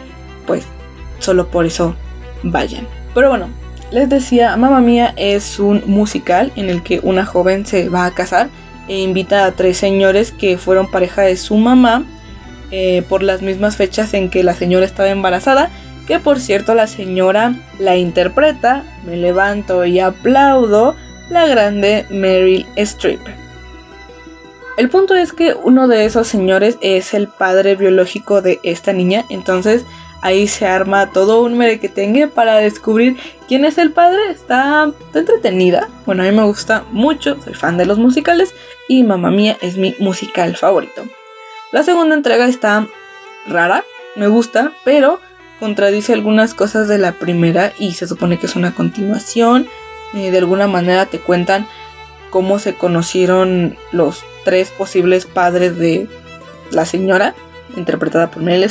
pues 0.46 0.66
solo 1.20 1.48
por 1.48 1.66
eso 1.66 1.96
vayan. 2.44 2.88
Pero 3.16 3.30
bueno, 3.30 3.50
les 3.96 4.10
decía, 4.10 4.58
Mamma 4.58 4.82
Mía 4.82 5.14
es 5.16 5.58
un 5.58 5.82
musical 5.86 6.52
en 6.58 6.70
el 6.70 6.84
que 6.84 7.00
una 7.02 7.25
joven 7.25 7.66
se 7.66 7.88
va 7.88 8.06
a 8.06 8.14
casar 8.14 8.50
e 8.90 9.00
invita 9.00 9.46
a 9.46 9.54
tres 9.54 9.78
señores 9.78 10.34
que 10.34 10.58
fueron 10.58 10.92
pareja 10.92 11.22
de 11.22 11.38
su 11.38 11.56
mamá 11.56 12.04
eh, 12.72 13.04
por 13.08 13.24
las 13.24 13.42
mismas 13.42 13.78
fechas 13.78 14.14
en 14.14 14.30
que 14.30 14.44
la 14.44 14.54
señora 14.54 14.86
estaba 14.86 15.08
embarazada, 15.10 15.70
que 16.08 16.20
por 16.20 16.42
cierto 16.42 16.75
la 16.75 16.88
señora 16.88 17.56
la 17.80 17.96
interpreta, 17.96 18.84
me 19.06 19.16
levanto 19.16 19.86
y 19.86 20.02
aplaudo, 20.02 20.98
la 21.30 21.48
grande 21.48 22.06
Meryl 22.10 22.66
Streep. 22.75 23.22
El 24.78 24.90
punto 24.90 25.16
es 25.16 25.32
que 25.32 25.54
uno 25.54 25.88
de 25.88 26.04
esos 26.04 26.28
señores 26.28 26.78
es 26.82 27.14
el 27.14 27.30
padre 27.30 27.78
biológico 27.78 28.42
de 28.42 28.60
esta 28.64 28.92
niña, 28.92 29.24
entonces 29.30 29.86
ahí 30.25 30.48
se 30.48 30.65
arma 30.65 31.12
todo 31.12 31.44
un 31.44 31.55
merequetengue 31.55 32.27
para 32.27 32.58
descubrir 32.58 33.15
quién 33.48 33.63
es 33.63 33.77
el 33.77 33.91
padre. 33.91 34.32
Está, 34.32 34.91
entretenida. 35.13 35.88
Bueno, 36.08 36.24
a 36.24 36.25
mí 36.25 36.32
me 36.32 36.44
gusta 36.44 36.84
mucho, 36.91 37.39
soy 37.44 37.53
fan 37.53 37.77
de 37.77 37.86
los 37.86 38.00
musicales 38.00 38.55
y 38.88 39.03
Mamma 39.03 39.29
Mía 39.29 39.55
es 39.62 39.77
mi 39.77 39.96
musical 40.00 40.58
favorito. 40.58 41.03
La 41.72 41.84
segunda 41.84 42.15
entrega 42.15 42.48
está 42.48 42.88
rara, 43.46 43.84
me 44.15 44.27
gusta, 44.27 44.72
pero 44.84 45.20
contradice 45.60 46.13
algunas 46.13 46.55
cosas 46.55 46.88
de 46.88 46.98
la 46.98 47.12
primera 47.12 47.74
y 47.77 47.94
se 47.94 48.08
supone 48.08 48.39
que 48.39 48.48
es 48.48 48.55
una 48.55 48.74
continuación. 48.74 49.67
Eh, 50.15 50.32
de 50.32 50.38
alguna 50.39 50.65
manera 50.65 51.05
te 51.05 51.20
cuentan 51.20 51.67
cómo 52.32 52.58
se 52.58 52.74
conocieron 52.74 53.77
los 53.91 54.24
tres 54.44 54.72
posibles 54.72 55.27
padres 55.27 55.77
de 55.77 56.08
la 56.72 56.88
señora, 56.88 57.36
interpretada 57.77 58.32
por 58.32 58.41
Meryl 58.41 58.63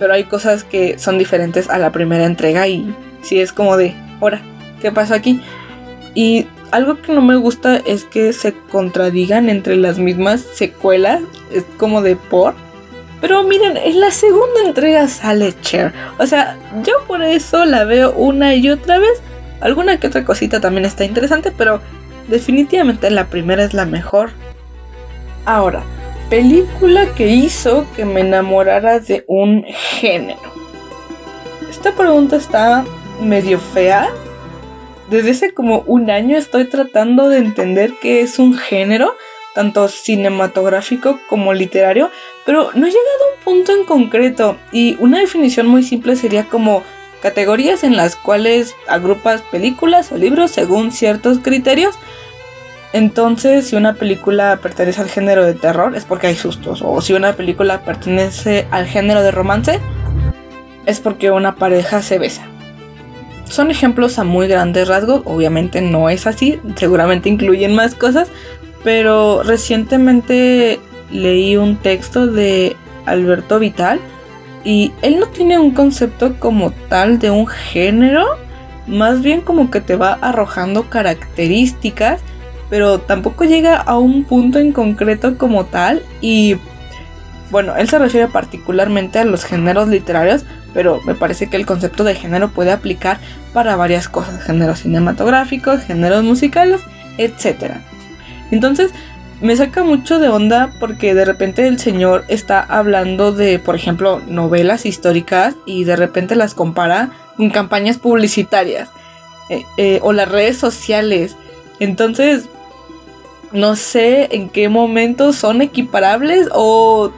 pero 0.00 0.14
hay 0.14 0.24
cosas 0.24 0.64
que 0.64 0.98
son 0.98 1.18
diferentes 1.18 1.68
a 1.68 1.78
la 1.78 1.92
primera 1.92 2.24
entrega 2.24 2.66
y 2.66 2.92
si 3.22 3.38
es 3.38 3.52
como 3.52 3.76
de, 3.76 3.94
ahora, 4.20 4.40
¿qué 4.80 4.90
pasa 4.90 5.14
aquí? 5.14 5.40
Y 6.14 6.46
algo 6.70 7.00
que 7.02 7.12
no 7.12 7.20
me 7.20 7.36
gusta 7.36 7.76
es 7.76 8.04
que 8.04 8.32
se 8.32 8.54
contradigan 8.72 9.50
entre 9.50 9.76
las 9.76 9.98
mismas 9.98 10.40
secuelas, 10.40 11.20
es 11.52 11.64
como 11.76 12.00
de 12.00 12.16
por. 12.16 12.54
Pero 13.20 13.42
miren, 13.42 13.76
en 13.76 14.00
la 14.00 14.10
segunda 14.10 14.62
entrega 14.64 15.06
sale 15.06 15.54
Cher. 15.60 15.92
O 16.18 16.26
sea, 16.26 16.56
yo 16.82 16.94
por 17.06 17.22
eso 17.22 17.66
la 17.66 17.84
veo 17.84 18.12
una 18.12 18.54
y 18.54 18.70
otra 18.70 18.98
vez. 18.98 19.20
Alguna 19.60 20.00
que 20.00 20.06
otra 20.06 20.24
cosita 20.24 20.58
también 20.62 20.86
está 20.86 21.04
interesante, 21.04 21.52
pero 21.54 21.82
definitivamente 22.28 23.10
la 23.10 23.26
primera 23.26 23.62
es 23.62 23.74
la 23.74 23.84
mejor. 23.84 24.30
Ahora, 25.44 25.82
película 26.30 27.12
que 27.16 27.26
hizo 27.26 27.84
que 27.96 28.04
me 28.04 28.20
enamorara 28.20 29.00
de 29.00 29.24
un 29.26 29.64
género. 29.64 30.38
Esta 31.68 31.92
pregunta 31.92 32.36
está 32.36 32.84
medio 33.20 33.58
fea. 33.58 34.08
Desde 35.10 35.32
hace 35.32 35.52
como 35.52 35.80
un 35.86 36.08
año 36.08 36.38
estoy 36.38 36.66
tratando 36.66 37.28
de 37.28 37.38
entender 37.38 37.94
qué 38.00 38.20
es 38.20 38.38
un 38.38 38.54
género, 38.54 39.16
tanto 39.56 39.88
cinematográfico 39.88 41.18
como 41.28 41.52
literario, 41.52 42.10
pero 42.46 42.70
no 42.74 42.86
he 42.86 42.90
llegado 42.90 43.24
a 43.24 43.36
un 43.36 43.44
punto 43.44 43.72
en 43.72 43.84
concreto 43.84 44.56
y 44.70 44.96
una 45.00 45.18
definición 45.18 45.66
muy 45.66 45.82
simple 45.82 46.14
sería 46.14 46.44
como 46.44 46.84
categorías 47.20 47.82
en 47.82 47.96
las 47.96 48.14
cuales 48.14 48.76
agrupas 48.86 49.42
películas 49.42 50.12
o 50.12 50.16
libros 50.16 50.52
según 50.52 50.92
ciertos 50.92 51.40
criterios 51.40 51.96
entonces, 52.92 53.68
si 53.68 53.76
una 53.76 53.94
película 53.94 54.58
pertenece 54.60 55.00
al 55.00 55.08
género 55.08 55.44
de 55.46 55.54
terror, 55.54 55.94
es 55.96 56.04
porque 56.04 56.26
hay 56.26 56.34
sustos. 56.34 56.82
O 56.84 57.00
si 57.00 57.12
una 57.12 57.34
película 57.34 57.84
pertenece 57.84 58.66
al 58.70 58.86
género 58.86 59.22
de 59.22 59.30
romance, 59.30 59.78
es 60.86 60.98
porque 60.98 61.30
una 61.30 61.54
pareja 61.54 62.02
se 62.02 62.18
besa. 62.18 62.42
Son 63.44 63.70
ejemplos 63.70 64.18
a 64.18 64.24
muy 64.24 64.48
grandes 64.48 64.88
rasgos, 64.88 65.22
obviamente 65.24 65.80
no 65.80 66.08
es 66.08 66.26
así, 66.26 66.60
seguramente 66.76 67.28
incluyen 67.28 67.74
más 67.74 67.94
cosas, 67.94 68.28
pero 68.84 69.42
recientemente 69.42 70.78
leí 71.10 71.56
un 71.56 71.76
texto 71.76 72.26
de 72.28 72.76
Alberto 73.06 73.58
Vital 73.58 74.00
y 74.64 74.92
él 75.02 75.18
no 75.18 75.26
tiene 75.26 75.58
un 75.58 75.72
concepto 75.72 76.38
como 76.38 76.70
tal 76.88 77.18
de 77.18 77.30
un 77.30 77.48
género, 77.48 78.24
más 78.86 79.20
bien 79.20 79.40
como 79.40 79.68
que 79.70 79.80
te 79.80 79.96
va 79.96 80.12
arrojando 80.20 80.88
características 80.88 82.20
pero 82.70 83.00
tampoco 83.00 83.44
llega 83.44 83.76
a 83.76 83.98
un 83.98 84.24
punto 84.24 84.58
en 84.58 84.72
concreto 84.72 85.36
como 85.36 85.66
tal 85.66 86.02
y 86.20 86.56
bueno, 87.50 87.74
él 87.76 87.88
se 87.88 87.98
refiere 87.98 88.28
particularmente 88.28 89.18
a 89.18 89.24
los 89.24 89.44
géneros 89.44 89.88
literarios, 89.88 90.44
pero 90.72 91.00
me 91.04 91.16
parece 91.16 91.48
que 91.48 91.56
el 91.56 91.66
concepto 91.66 92.04
de 92.04 92.14
género 92.14 92.50
puede 92.50 92.70
aplicar 92.70 93.18
para 93.52 93.74
varias 93.74 94.08
cosas, 94.08 94.44
géneros 94.44 94.80
cinematográficos, 94.80 95.80
géneros 95.80 96.22
musicales, 96.22 96.80
etc. 97.18 97.74
Entonces, 98.52 98.92
me 99.40 99.56
saca 99.56 99.82
mucho 99.82 100.20
de 100.20 100.28
onda 100.28 100.70
porque 100.78 101.14
de 101.14 101.24
repente 101.24 101.66
el 101.66 101.80
señor 101.80 102.24
está 102.28 102.60
hablando 102.60 103.32
de, 103.32 103.58
por 103.58 103.74
ejemplo, 103.74 104.20
novelas 104.28 104.86
históricas 104.86 105.56
y 105.66 105.84
de 105.84 105.96
repente 105.96 106.36
las 106.36 106.54
compara 106.54 107.10
con 107.36 107.50
campañas 107.50 107.98
publicitarias 107.98 108.90
eh, 109.48 109.64
eh, 109.76 109.98
o 110.02 110.12
las 110.12 110.28
redes 110.28 110.58
sociales. 110.58 111.36
Entonces, 111.80 112.48
no 113.52 113.76
sé 113.76 114.28
en 114.32 114.48
qué 114.48 114.68
momento 114.68 115.32
son 115.32 115.62
equiparables 115.62 116.48
o 116.52 117.12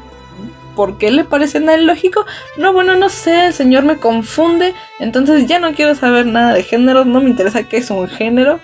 por 0.74 0.98
qué 0.98 1.10
le 1.10 1.24
parecen 1.24 1.68
a 1.68 1.74
él 1.74 1.86
lógico. 1.86 2.24
No, 2.56 2.72
bueno, 2.72 2.96
no 2.96 3.08
sé, 3.08 3.46
el 3.46 3.52
señor 3.52 3.84
me 3.84 3.98
confunde. 3.98 4.74
Entonces 4.98 5.46
ya 5.46 5.58
no 5.58 5.74
quiero 5.74 5.94
saber 5.94 6.26
nada 6.26 6.54
de 6.54 6.62
género, 6.62 7.04
no 7.04 7.20
me 7.20 7.30
interesa 7.30 7.64
qué 7.64 7.78
es 7.78 7.90
un 7.90 8.08
género. 8.08 8.60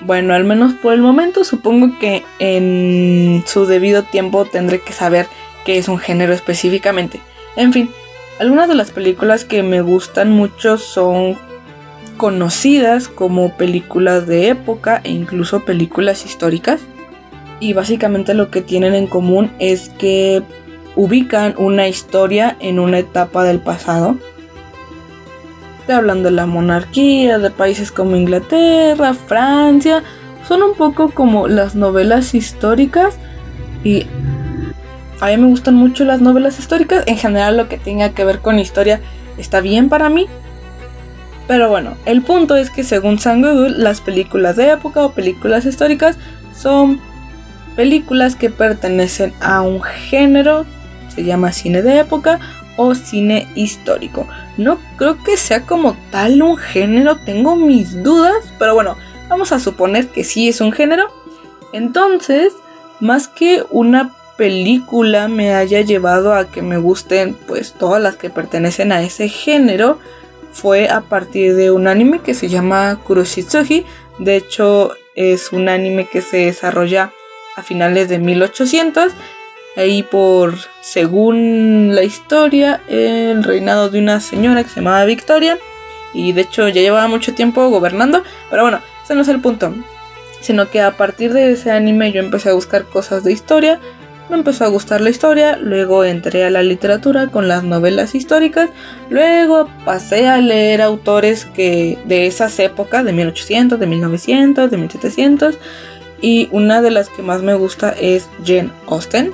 Bueno, 0.00 0.34
al 0.34 0.44
menos 0.44 0.74
por 0.74 0.92
el 0.92 1.00
momento 1.00 1.44
supongo 1.44 1.98
que 1.98 2.24
en 2.38 3.44
su 3.46 3.66
debido 3.66 4.02
tiempo 4.02 4.44
tendré 4.44 4.80
que 4.80 4.92
saber 4.92 5.26
qué 5.64 5.78
es 5.78 5.88
un 5.88 5.98
género 5.98 6.32
específicamente. 6.32 7.20
En 7.56 7.72
fin, 7.72 7.90
algunas 8.40 8.68
de 8.68 8.74
las 8.74 8.90
películas 8.90 9.44
que 9.44 9.62
me 9.62 9.80
gustan 9.80 10.30
mucho 10.30 10.76
son 10.76 11.38
conocidas 12.22 13.08
como 13.08 13.56
películas 13.56 14.28
de 14.28 14.48
época 14.48 15.00
e 15.02 15.10
incluso 15.10 15.64
películas 15.64 16.24
históricas. 16.24 16.80
Y 17.58 17.72
básicamente 17.72 18.32
lo 18.32 18.48
que 18.48 18.62
tienen 18.62 18.94
en 18.94 19.08
común 19.08 19.50
es 19.58 19.88
que 19.98 20.40
ubican 20.94 21.56
una 21.58 21.88
historia 21.88 22.56
en 22.60 22.78
una 22.78 23.00
etapa 23.00 23.42
del 23.42 23.58
pasado. 23.58 24.18
Te 25.88 25.94
hablan 25.94 26.22
de 26.22 26.30
la 26.30 26.46
monarquía, 26.46 27.40
de 27.40 27.50
países 27.50 27.90
como 27.90 28.14
Inglaterra, 28.14 29.14
Francia. 29.14 30.04
Son 30.46 30.62
un 30.62 30.74
poco 30.74 31.10
como 31.10 31.48
las 31.48 31.74
novelas 31.74 32.36
históricas. 32.36 33.16
Y 33.82 34.06
a 35.20 35.26
mí 35.26 35.38
me 35.38 35.48
gustan 35.48 35.74
mucho 35.74 36.04
las 36.04 36.20
novelas 36.20 36.60
históricas. 36.60 37.02
En 37.08 37.16
general 37.16 37.56
lo 37.56 37.68
que 37.68 37.78
tenga 37.78 38.10
que 38.10 38.24
ver 38.24 38.38
con 38.38 38.60
historia 38.60 39.00
está 39.38 39.60
bien 39.60 39.88
para 39.88 40.08
mí. 40.08 40.28
Pero 41.46 41.68
bueno, 41.68 41.96
el 42.04 42.22
punto 42.22 42.56
es 42.56 42.70
que 42.70 42.84
según 42.84 43.18
San 43.18 43.42
Google, 43.42 43.78
las 43.78 44.00
películas 44.00 44.56
de 44.56 44.70
época 44.70 45.04
o 45.04 45.12
películas 45.12 45.64
históricas 45.64 46.16
son 46.56 47.00
películas 47.76 48.36
que 48.36 48.50
pertenecen 48.50 49.32
a 49.40 49.62
un 49.62 49.82
género, 49.82 50.64
se 51.14 51.24
llama 51.24 51.52
cine 51.52 51.82
de 51.82 52.00
época 52.00 52.38
o 52.76 52.94
cine 52.94 53.48
histórico. 53.54 54.26
No 54.56 54.78
creo 54.96 55.22
que 55.22 55.36
sea 55.36 55.62
como 55.62 55.96
tal 56.10 56.42
un 56.42 56.56
género, 56.56 57.16
tengo 57.16 57.56
mis 57.56 58.02
dudas, 58.02 58.44
pero 58.58 58.74
bueno, 58.74 58.96
vamos 59.28 59.52
a 59.52 59.58
suponer 59.58 60.08
que 60.08 60.24
sí 60.24 60.48
es 60.48 60.60
un 60.60 60.72
género. 60.72 61.08
Entonces, 61.72 62.52
más 63.00 63.28
que 63.28 63.64
una 63.70 64.12
película 64.36 65.28
me 65.28 65.54
haya 65.54 65.80
llevado 65.80 66.34
a 66.34 66.50
que 66.50 66.62
me 66.62 66.78
gusten 66.78 67.34
pues 67.46 67.72
todas 67.72 68.02
las 68.02 68.16
que 68.16 68.30
pertenecen 68.30 68.92
a 68.92 69.02
ese 69.02 69.28
género, 69.28 69.98
fue 70.52 70.88
a 70.88 71.00
partir 71.00 71.54
de 71.54 71.70
un 71.70 71.88
anime 71.88 72.20
que 72.20 72.34
se 72.34 72.48
llama 72.48 72.98
Kuroshitsuji. 73.04 73.84
De 74.18 74.36
hecho, 74.36 74.92
es 75.14 75.52
un 75.52 75.68
anime 75.68 76.06
que 76.06 76.22
se 76.22 76.46
desarrolla 76.46 77.12
a 77.56 77.62
finales 77.62 78.08
de 78.08 78.18
1800 78.18 79.12
ahí 79.76 80.02
por, 80.02 80.54
según 80.80 81.94
la 81.94 82.02
historia, 82.02 82.80
el 82.88 83.42
reinado 83.42 83.88
de 83.88 83.98
una 83.98 84.20
señora 84.20 84.62
que 84.62 84.70
se 84.70 84.76
llamaba 84.76 85.04
Victoria. 85.04 85.58
Y 86.14 86.32
de 86.32 86.42
hecho 86.42 86.68
ya 86.68 86.82
llevaba 86.82 87.08
mucho 87.08 87.34
tiempo 87.34 87.68
gobernando. 87.70 88.22
Pero 88.50 88.62
bueno, 88.62 88.80
ese 89.02 89.14
no 89.14 89.22
es 89.22 89.28
el 89.28 89.40
punto. 89.40 89.74
Sino 90.40 90.68
que 90.68 90.80
a 90.82 90.96
partir 90.96 91.32
de 91.32 91.52
ese 91.52 91.70
anime 91.70 92.12
yo 92.12 92.20
empecé 92.20 92.50
a 92.50 92.54
buscar 92.54 92.84
cosas 92.84 93.24
de 93.24 93.32
historia. 93.32 93.80
Me 94.28 94.36
empezó 94.36 94.64
a 94.64 94.68
gustar 94.68 95.00
la 95.00 95.10
historia, 95.10 95.56
luego 95.56 96.04
entré 96.04 96.44
a 96.44 96.50
la 96.50 96.62
literatura 96.62 97.26
con 97.26 97.48
las 97.48 97.64
novelas 97.64 98.14
históricas, 98.14 98.70
luego 99.10 99.68
pasé 99.84 100.28
a 100.28 100.38
leer 100.38 100.80
autores 100.80 101.44
que 101.44 101.98
de 102.06 102.26
esas 102.26 102.58
épocas, 102.58 103.04
de 103.04 103.12
1800, 103.12 103.78
de 103.78 103.86
1900, 103.86 104.70
de 104.70 104.76
1700, 104.78 105.58
y 106.20 106.48
una 106.52 106.80
de 106.80 106.92
las 106.92 107.08
que 107.08 107.22
más 107.22 107.42
me 107.42 107.54
gusta 107.54 107.94
es 108.00 108.28
Jane 108.44 108.70
Austen, 108.86 109.32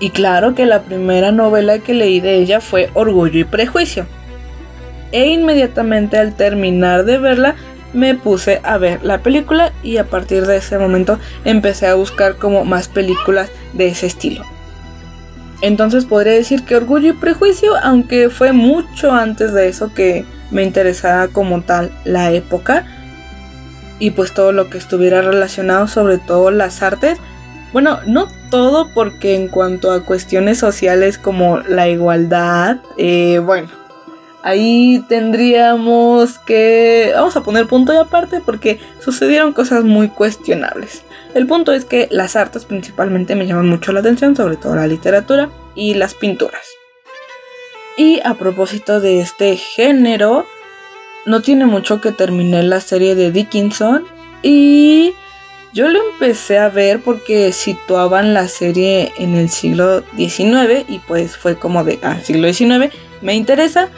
y 0.00 0.10
claro 0.10 0.54
que 0.54 0.66
la 0.66 0.82
primera 0.82 1.32
novela 1.32 1.78
que 1.78 1.94
leí 1.94 2.20
de 2.20 2.36
ella 2.36 2.60
fue 2.60 2.90
Orgullo 2.94 3.40
y 3.40 3.44
Prejuicio. 3.44 4.06
E 5.12 5.28
inmediatamente 5.28 6.18
al 6.18 6.34
terminar 6.34 7.04
de 7.04 7.18
verla 7.18 7.54
me 7.94 8.14
puse 8.14 8.60
a 8.64 8.76
ver 8.78 9.02
la 9.04 9.18
película 9.22 9.72
y 9.82 9.96
a 9.96 10.04
partir 10.04 10.46
de 10.46 10.58
ese 10.58 10.78
momento 10.78 11.18
empecé 11.44 11.86
a 11.86 11.94
buscar 11.94 12.36
como 12.36 12.64
más 12.64 12.88
películas 12.88 13.50
de 13.72 13.88
ese 13.88 14.06
estilo. 14.06 14.44
Entonces 15.62 16.04
podría 16.04 16.34
decir 16.34 16.64
que 16.64 16.76
Orgullo 16.76 17.10
y 17.10 17.12
Prejuicio, 17.14 17.72
aunque 17.82 18.28
fue 18.28 18.52
mucho 18.52 19.12
antes 19.12 19.54
de 19.54 19.68
eso 19.68 19.94
que 19.94 20.24
me 20.50 20.62
interesaba 20.62 21.28
como 21.28 21.62
tal 21.62 21.90
la 22.04 22.32
época 22.32 22.84
y 23.98 24.10
pues 24.10 24.34
todo 24.34 24.52
lo 24.52 24.68
que 24.68 24.78
estuviera 24.78 25.22
relacionado, 25.22 25.88
sobre 25.88 26.18
todo 26.18 26.50
las 26.50 26.82
artes, 26.82 27.18
bueno, 27.72 27.98
no 28.06 28.28
todo 28.50 28.88
porque 28.92 29.34
en 29.34 29.48
cuanto 29.48 29.90
a 29.90 30.04
cuestiones 30.04 30.58
sociales 30.58 31.18
como 31.18 31.58
la 31.60 31.88
igualdad, 31.88 32.76
eh, 32.98 33.40
bueno, 33.44 33.68
ahí 34.44 35.02
tendríamos 35.08 36.38
que... 36.38 37.12
Vamos 37.14 37.34
a 37.36 37.42
poner 37.42 37.66
punto 37.66 37.92
de 37.92 37.98
aparte 37.98 38.40
porque 38.44 38.78
sucedieron 39.00 39.52
cosas 39.52 39.84
muy 39.84 40.08
cuestionables. 40.08 41.02
El 41.34 41.46
punto 41.46 41.72
es 41.72 41.84
que 41.84 42.06
las 42.10 42.36
artes 42.36 42.66
principalmente 42.66 43.34
me 43.34 43.46
llaman 43.46 43.68
mucho 43.68 43.90
la 43.92 44.00
atención, 44.00 44.36
sobre 44.36 44.56
todo 44.56 44.76
la 44.76 44.86
literatura 44.86 45.48
y 45.74 45.94
las 45.94 46.14
pinturas. 46.14 46.62
Y 47.96 48.20
a 48.22 48.34
propósito 48.34 49.00
de 49.00 49.20
este 49.20 49.56
género, 49.56 50.46
no 51.24 51.40
tiene 51.40 51.64
mucho 51.64 52.02
que 52.02 52.12
terminé 52.12 52.62
la 52.62 52.80
serie 52.80 53.14
de 53.14 53.32
Dickinson 53.32 54.04
y 54.42 55.14
yo 55.72 55.88
lo 55.88 56.00
empecé 56.10 56.58
a 56.58 56.68
ver 56.68 57.00
porque 57.00 57.50
situaban 57.52 58.34
la 58.34 58.46
serie 58.48 59.12
en 59.16 59.34
el 59.36 59.48
siglo 59.48 60.04
XIX 60.16 60.84
y 60.86 60.98
pues 60.98 61.36
fue 61.36 61.56
como 61.56 61.82
de, 61.82 61.98
ah, 62.02 62.18
siglo 62.22 62.52
XIX, 62.52 62.94
me 63.22 63.34
interesa. 63.34 63.88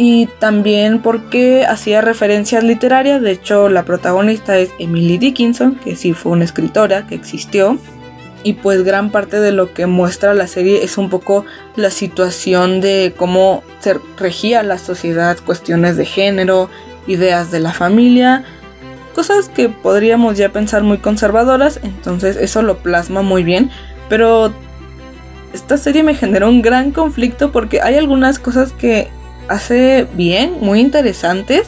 Y 0.00 0.26
también 0.38 1.02
porque 1.02 1.66
hacía 1.66 2.00
referencias 2.00 2.62
literarias, 2.62 3.20
de 3.20 3.32
hecho 3.32 3.68
la 3.68 3.84
protagonista 3.84 4.56
es 4.56 4.70
Emily 4.78 5.18
Dickinson, 5.18 5.74
que 5.74 5.96
sí 5.96 6.12
fue 6.12 6.30
una 6.30 6.44
escritora 6.44 7.08
que 7.08 7.16
existió. 7.16 7.76
Y 8.44 8.52
pues 8.52 8.84
gran 8.84 9.10
parte 9.10 9.40
de 9.40 9.50
lo 9.50 9.74
que 9.74 9.86
muestra 9.86 10.34
la 10.34 10.46
serie 10.46 10.84
es 10.84 10.98
un 10.98 11.10
poco 11.10 11.44
la 11.74 11.90
situación 11.90 12.80
de 12.80 13.12
cómo 13.16 13.64
se 13.80 13.96
regía 14.16 14.62
la 14.62 14.78
sociedad, 14.78 15.36
cuestiones 15.44 15.96
de 15.96 16.06
género, 16.06 16.70
ideas 17.08 17.50
de 17.50 17.58
la 17.58 17.72
familia, 17.72 18.44
cosas 19.16 19.48
que 19.48 19.68
podríamos 19.68 20.38
ya 20.38 20.52
pensar 20.52 20.84
muy 20.84 20.98
conservadoras, 20.98 21.80
entonces 21.82 22.36
eso 22.36 22.62
lo 22.62 22.78
plasma 22.78 23.22
muy 23.22 23.42
bien, 23.42 23.68
pero 24.08 24.52
esta 25.52 25.76
serie 25.76 26.04
me 26.04 26.14
generó 26.14 26.48
un 26.48 26.62
gran 26.62 26.92
conflicto 26.92 27.50
porque 27.50 27.80
hay 27.80 27.96
algunas 27.96 28.38
cosas 28.38 28.70
que 28.70 29.08
hace 29.48 30.06
bien, 30.14 30.56
muy 30.60 30.80
interesantes, 30.80 31.66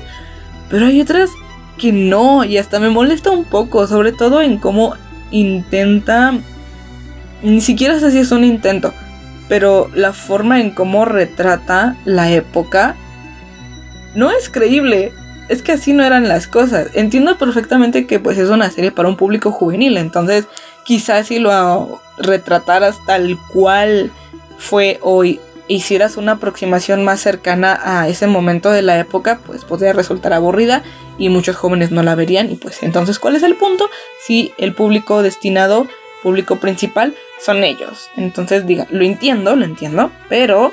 pero 0.68 0.86
hay 0.86 1.00
otras 1.00 1.30
que 1.78 1.92
no, 1.92 2.44
y 2.44 2.58
hasta 2.58 2.78
me 2.78 2.90
molesta 2.90 3.30
un 3.30 3.44
poco, 3.44 3.86
sobre 3.86 4.12
todo 4.12 4.40
en 4.40 4.58
cómo 4.58 4.94
intenta, 5.30 6.34
ni 7.42 7.60
siquiera 7.60 7.98
sé 7.98 8.10
si 8.10 8.18
es 8.18 8.32
un 8.32 8.44
intento, 8.44 8.92
pero 9.48 9.90
la 9.94 10.12
forma 10.12 10.60
en 10.60 10.70
cómo 10.70 11.04
retrata 11.04 11.96
la 12.04 12.30
época 12.30 12.96
no 14.14 14.30
es 14.30 14.48
creíble 14.48 15.12
es 15.48 15.62
que 15.62 15.72
así 15.72 15.92
no 15.92 16.04
eran 16.04 16.28
las 16.28 16.46
cosas. 16.46 16.88
Entiendo 16.94 17.36
perfectamente 17.36 18.06
que 18.06 18.20
pues 18.20 18.38
es 18.38 18.50
una 18.50 18.70
serie 18.70 18.92
para 18.92 19.08
un 19.08 19.16
público 19.16 19.50
juvenil, 19.50 19.96
entonces 19.96 20.46
quizás 20.84 21.26
si 21.26 21.40
lo 21.40 22.00
retrataras 22.18 22.96
tal 23.04 23.36
cual 23.52 24.12
fue 24.58 24.98
hoy, 25.02 25.40
hicieras 25.76 26.16
una 26.16 26.32
aproximación 26.32 27.04
más 27.04 27.20
cercana 27.20 27.78
a 27.82 28.08
ese 28.08 28.26
momento 28.26 28.70
de 28.70 28.82
la 28.82 28.98
época, 28.98 29.40
pues 29.46 29.64
podría 29.64 29.92
resultar 29.92 30.32
aburrida 30.32 30.82
y 31.16 31.28
muchos 31.28 31.56
jóvenes 31.56 31.92
no 31.92 32.02
la 32.02 32.16
verían 32.16 32.50
y 32.50 32.56
pues 32.56 32.82
entonces 32.82 33.18
¿cuál 33.18 33.36
es 33.36 33.42
el 33.44 33.54
punto? 33.54 33.88
Si 34.26 34.52
el 34.58 34.74
público 34.74 35.22
destinado, 35.22 35.86
público 36.22 36.56
principal 36.56 37.14
son 37.38 37.62
ellos. 37.62 38.10
Entonces 38.16 38.66
diga, 38.66 38.86
lo 38.90 39.04
entiendo, 39.04 39.54
lo 39.54 39.64
entiendo, 39.64 40.10
pero 40.28 40.72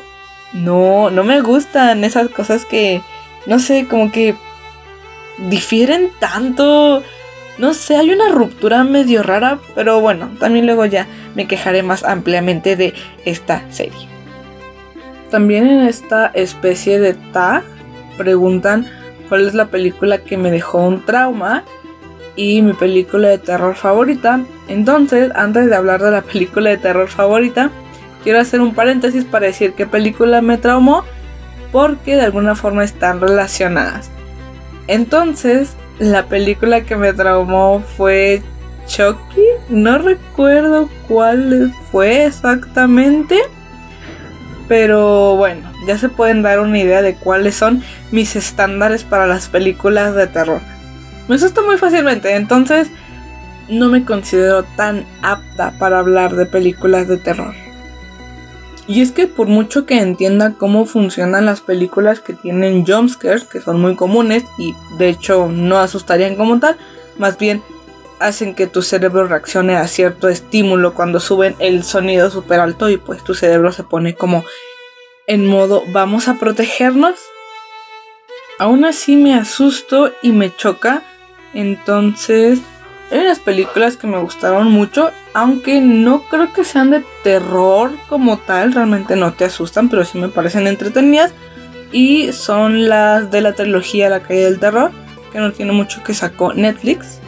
no 0.53 1.11
no 1.11 1.23
me 1.23 1.41
gustan 1.41 2.03
esas 2.03 2.29
cosas 2.29 2.65
que 2.65 3.01
no 3.45 3.59
sé, 3.59 3.87
como 3.87 4.11
que 4.11 4.35
difieren 5.37 6.11
tanto. 6.19 7.03
No 7.59 7.73
sé, 7.73 7.97
hay 7.97 8.11
una 8.11 8.29
ruptura 8.29 8.83
medio 8.83 9.23
rara, 9.23 9.59
pero 9.73 9.99
bueno, 9.99 10.29
también 10.39 10.65
luego 10.65 10.85
ya 10.85 11.07
me 11.33 11.47
quejaré 11.47 11.81
más 11.81 12.03
ampliamente 12.03 12.75
de 12.75 12.93
esta 13.25 13.63
serie. 13.71 14.16
También 15.29 15.67
en 15.67 15.81
esta 15.81 16.27
especie 16.27 16.99
de 16.99 17.13
tag 17.13 17.63
preguntan 18.17 18.87
cuál 19.27 19.47
es 19.47 19.53
la 19.53 19.67
película 19.67 20.19
que 20.19 20.37
me 20.37 20.51
dejó 20.51 20.79
un 20.79 21.05
trauma 21.05 21.63
y 22.35 22.61
mi 22.61 22.73
película 22.73 23.27
de 23.29 23.37
terror 23.37 23.75
favorita. 23.75 24.41
Entonces, 24.67 25.31
antes 25.35 25.69
de 25.69 25.75
hablar 25.75 26.01
de 26.01 26.11
la 26.11 26.21
película 26.21 26.69
de 26.69 26.77
terror 26.77 27.09
favorita, 27.09 27.71
quiero 28.23 28.39
hacer 28.39 28.61
un 28.61 28.73
paréntesis 28.73 29.25
para 29.25 29.47
decir 29.47 29.73
qué 29.73 29.85
película 29.85 30.41
me 30.41 30.57
traumó 30.57 31.03
porque 31.71 32.15
de 32.15 32.21
alguna 32.21 32.55
forma 32.55 32.83
están 32.83 33.19
relacionadas. 33.19 34.09
Entonces, 34.87 35.75
la 35.99 36.25
película 36.27 36.81
que 36.81 36.95
me 36.95 37.11
traumó 37.11 37.81
fue 37.81 38.41
Chucky. 38.87 39.43
No 39.69 39.97
recuerdo 39.97 40.89
cuál 41.07 41.73
fue 41.91 42.25
exactamente. 42.25 43.37
Pero 44.67 45.35
bueno, 45.35 45.71
ya 45.85 45.97
se 45.97 46.09
pueden 46.09 46.41
dar 46.41 46.59
una 46.59 46.79
idea 46.79 47.01
de 47.01 47.15
cuáles 47.15 47.55
son 47.55 47.83
mis 48.11 48.35
estándares 48.35 49.03
para 49.03 49.27
las 49.27 49.47
películas 49.47 50.15
de 50.15 50.27
terror. 50.27 50.61
Me 51.27 51.35
asusta 51.35 51.61
muy 51.61 51.77
fácilmente, 51.77 52.35
entonces 52.35 52.89
no 53.69 53.89
me 53.89 54.05
considero 54.05 54.63
tan 54.63 55.05
apta 55.21 55.73
para 55.77 55.99
hablar 55.99 56.35
de 56.35 56.45
películas 56.45 57.07
de 57.07 57.17
terror. 57.17 57.53
Y 58.87 59.01
es 59.01 59.11
que 59.11 59.27
por 59.27 59.47
mucho 59.47 59.85
que 59.85 59.99
entienda 59.99 60.53
cómo 60.57 60.85
funcionan 60.85 61.45
las 61.45 61.59
películas 61.59 62.21
que 62.21 62.33
tienen 62.33 62.85
jumpscares, 62.85 63.43
que 63.43 63.59
son 63.59 63.81
muy 63.81 63.95
comunes 63.95 64.45
y 64.57 64.73
de 64.97 65.09
hecho 65.09 65.49
no 65.51 65.79
asustarían 65.79 66.35
como 66.35 66.59
tal, 66.59 66.77
más 67.17 67.37
bien 67.37 67.61
hacen 68.19 68.55
que 68.55 68.67
tu 68.67 68.81
cerebro 68.81 69.27
reaccione 69.27 69.75
a 69.75 69.87
cierto 69.87 70.29
estímulo 70.29 70.93
cuando 70.93 71.19
suben 71.19 71.55
el 71.59 71.83
sonido 71.83 72.29
súper 72.29 72.59
alto 72.59 72.89
y 72.89 72.97
pues 72.97 73.23
tu 73.23 73.33
cerebro 73.33 73.71
se 73.71 73.83
pone 73.83 74.15
como 74.15 74.43
en 75.27 75.45
modo 75.45 75.83
vamos 75.91 76.27
a 76.27 76.35
protegernos. 76.35 77.15
Aún 78.59 78.85
así 78.85 79.15
me 79.15 79.35
asusto 79.35 80.11
y 80.23 80.31
me 80.31 80.55
choca, 80.55 81.03
entonces 81.53 82.59
hay 83.11 83.19
unas 83.19 83.39
películas 83.39 83.95
que 83.95 84.07
me 84.07 84.19
gustaron 84.19 84.69
mucho, 84.69 85.11
aunque 85.33 85.79
no 85.79 86.23
creo 86.23 86.51
que 86.51 86.65
sean 86.65 86.89
de 86.89 87.03
terror 87.23 87.91
como 88.09 88.37
tal, 88.37 88.73
realmente 88.73 89.15
no 89.15 89.33
te 89.33 89.45
asustan, 89.45 89.89
pero 89.89 90.03
sí 90.03 90.17
me 90.17 90.27
parecen 90.27 90.67
entretenidas. 90.67 91.33
Y 91.93 92.33
son 92.33 92.89
las 92.89 93.31
de 93.31 93.39
la 93.39 93.53
trilogía 93.53 94.09
La 94.09 94.19
calle 94.19 94.43
del 94.43 94.59
terror, 94.59 94.91
que 95.31 95.39
no 95.39 95.53
tiene 95.53 95.71
mucho 95.71 96.03
que 96.03 96.13
sacó 96.13 96.53
Netflix. 96.53 97.21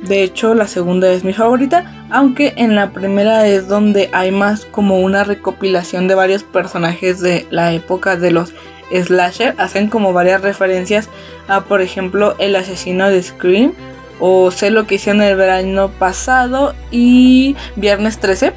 De 0.00 0.22
hecho, 0.22 0.54
la 0.54 0.68
segunda 0.68 1.10
es 1.10 1.24
mi 1.24 1.32
favorita, 1.32 2.06
aunque 2.10 2.54
en 2.56 2.76
la 2.76 2.92
primera 2.92 3.46
es 3.46 3.66
donde 3.66 4.10
hay 4.12 4.30
más 4.30 4.64
como 4.64 5.00
una 5.00 5.24
recopilación 5.24 6.06
de 6.06 6.14
varios 6.14 6.44
personajes 6.44 7.20
de 7.20 7.46
la 7.50 7.72
época 7.72 8.16
de 8.16 8.30
los 8.30 8.54
slasher. 8.92 9.54
Hacen 9.58 9.88
como 9.88 10.12
varias 10.12 10.42
referencias 10.42 11.08
a, 11.48 11.64
por 11.64 11.80
ejemplo, 11.80 12.36
el 12.38 12.54
asesino 12.54 13.08
de 13.08 13.22
Scream 13.22 13.72
o 14.20 14.50
sé 14.50 14.70
lo 14.70 14.86
que 14.86 14.96
hicieron 14.96 15.22
el 15.22 15.36
verano 15.36 15.90
pasado 15.90 16.74
y 16.90 17.56
viernes 17.76 18.18
13. 18.18 18.52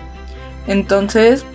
Entonces, 0.67 1.45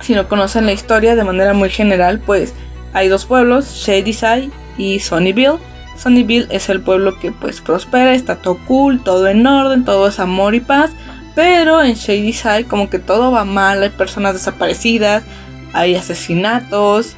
si 0.00 0.14
no 0.14 0.28
conocen 0.28 0.66
la 0.66 0.72
historia 0.72 1.16
de 1.16 1.24
manera 1.24 1.54
muy 1.54 1.70
general, 1.70 2.20
pues 2.24 2.52
hay 2.92 3.08
dos 3.08 3.26
pueblos, 3.26 3.66
Shadyside 3.74 4.50
y 4.76 5.00
Sunnyville. 5.00 5.58
Sunnyville 5.98 6.46
es 6.50 6.68
el 6.68 6.80
pueblo 6.80 7.18
que 7.18 7.32
pues 7.32 7.60
prospera, 7.60 8.14
está 8.14 8.36
todo 8.36 8.58
cool, 8.66 9.02
todo 9.02 9.26
en 9.26 9.46
orden, 9.46 9.84
todo 9.84 10.08
es 10.08 10.20
amor 10.20 10.54
y 10.54 10.60
paz. 10.60 10.92
Pero 11.34 11.82
en 11.82 11.94
Shadyside 11.94 12.66
como 12.66 12.90
que 12.90 12.98
todo 12.98 13.30
va 13.30 13.44
mal, 13.44 13.82
hay 13.82 13.90
personas 13.90 14.34
desaparecidas, 14.34 15.24
hay 15.72 15.94
asesinatos. 15.94 17.16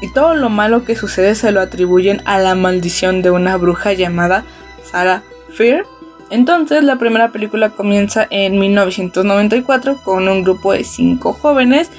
Y 0.00 0.12
todo 0.12 0.34
lo 0.34 0.50
malo 0.50 0.84
que 0.84 0.96
sucede 0.96 1.34
se 1.34 1.50
lo 1.50 1.60
atribuyen 1.60 2.22
a 2.24 2.38
la 2.38 2.54
maldición 2.54 3.22
de 3.22 3.30
una 3.30 3.56
bruja 3.56 3.92
llamada 3.92 4.44
Sarah 4.84 5.22
Fear. 5.54 5.84
Entonces 6.30 6.82
la 6.82 6.96
primera 6.96 7.30
película 7.30 7.70
comienza 7.70 8.26
en 8.30 8.58
1994 8.58 10.02
con 10.02 10.28
un 10.28 10.42
grupo 10.42 10.72
de 10.72 10.84
cinco 10.84 11.32
jóvenes. 11.32 11.90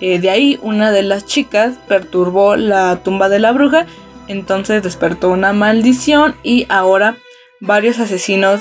Eh, 0.00 0.18
de 0.18 0.30
ahí 0.30 0.58
una 0.62 0.90
de 0.90 1.02
las 1.02 1.24
chicas 1.24 1.74
perturbó 1.86 2.56
la 2.56 2.96
tumba 3.04 3.28
de 3.28 3.38
la 3.38 3.52
bruja 3.52 3.86
entonces 4.28 4.82
despertó 4.82 5.30
una 5.30 5.52
maldición 5.52 6.34
y 6.42 6.66
ahora 6.68 7.16
varios 7.60 7.98
asesinos 7.98 8.60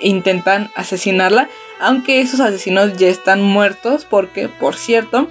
intentan 0.00 0.70
asesinarla, 0.74 1.48
aunque 1.80 2.20
esos 2.20 2.40
asesinos 2.40 2.96
ya 2.96 3.08
están 3.08 3.42
muertos 3.42 4.04
porque, 4.04 4.48
por 4.48 4.76
cierto, 4.76 5.28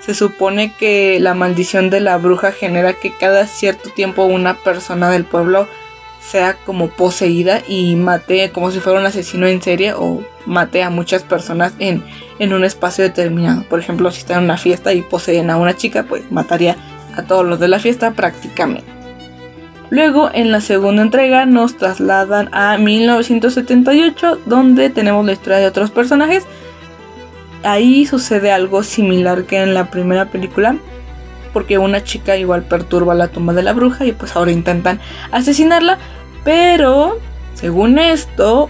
se 0.00 0.14
supone 0.14 0.72
que 0.78 1.18
la 1.20 1.34
maldición 1.34 1.90
de 1.90 2.00
la 2.00 2.16
bruja 2.16 2.52
genera 2.52 2.94
que 2.94 3.12
cada 3.12 3.46
cierto 3.46 3.90
tiempo 3.90 4.24
una 4.24 4.54
persona 4.54 5.10
del 5.10 5.24
pueblo 5.24 5.68
sea 6.20 6.54
como 6.64 6.88
poseída 6.88 7.62
y 7.66 7.96
mate 7.96 8.50
como 8.50 8.70
si 8.70 8.80
fuera 8.80 9.00
un 9.00 9.06
asesino 9.06 9.46
en 9.46 9.62
serie 9.62 9.94
o 9.94 10.22
mate 10.46 10.82
a 10.82 10.90
muchas 10.90 11.22
personas 11.22 11.72
en, 11.78 12.04
en 12.38 12.52
un 12.52 12.64
espacio 12.64 13.04
determinado. 13.04 13.62
Por 13.64 13.80
ejemplo, 13.80 14.10
si 14.10 14.20
está 14.20 14.36
en 14.36 14.44
una 14.44 14.58
fiesta 14.58 14.92
y 14.92 15.02
poseen 15.02 15.50
a 15.50 15.56
una 15.56 15.76
chica, 15.76 16.04
pues 16.04 16.30
mataría 16.30 16.76
a 17.18 17.24
todos 17.24 17.44
los 17.44 17.58
de 17.60 17.68
la 17.68 17.78
fiesta 17.78 18.12
prácticamente. 18.12 18.98
Luego, 19.90 20.30
en 20.32 20.52
la 20.52 20.60
segunda 20.60 21.02
entrega, 21.02 21.46
nos 21.46 21.76
trasladan 21.76 22.50
a 22.52 22.76
1978, 22.76 24.40
donde 24.44 24.90
tenemos 24.90 25.24
la 25.24 25.32
historia 25.32 25.58
de 25.58 25.66
otros 25.66 25.90
personajes. 25.90 26.44
Ahí 27.64 28.06
sucede 28.06 28.52
algo 28.52 28.82
similar 28.82 29.44
que 29.44 29.62
en 29.62 29.74
la 29.74 29.90
primera 29.90 30.26
película, 30.26 30.76
porque 31.52 31.78
una 31.78 32.04
chica 32.04 32.36
igual 32.36 32.62
perturba 32.64 33.14
la 33.14 33.28
tumba 33.28 33.54
de 33.54 33.62
la 33.62 33.72
bruja 33.72 34.04
y 34.04 34.12
pues 34.12 34.36
ahora 34.36 34.52
intentan 34.52 35.00
asesinarla, 35.32 35.98
pero 36.44 37.18
según 37.54 37.98
esto, 37.98 38.68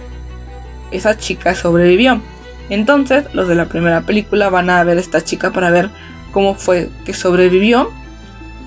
esa 0.91 1.17
chica 1.17 1.53
sobrevivió. 1.53 2.21
Entonces, 2.69 3.25
los 3.33 3.47
de 3.47 3.55
la 3.55 3.65
primera 3.65 4.01
película 4.01 4.49
van 4.49 4.69
a 4.69 4.83
ver 4.85 4.97
a 4.97 5.01
esta 5.01 5.21
chica 5.21 5.51
para 5.51 5.69
ver 5.69 5.89
cómo 6.31 6.55
fue 6.55 6.89
que 7.05 7.13
sobrevivió 7.13 7.91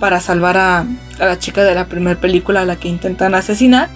para 0.02 0.18
salvar 0.18 0.56
a, 0.56 0.84
la 1.20 1.38
chica 1.38 1.62
de 1.62 1.76
la 1.76 1.86
primera 1.86 2.20
película 2.20 2.62
a 2.62 2.64
la 2.64 2.74
que 2.74 2.88
intentan 2.88 3.36
asesinar. 3.36 3.88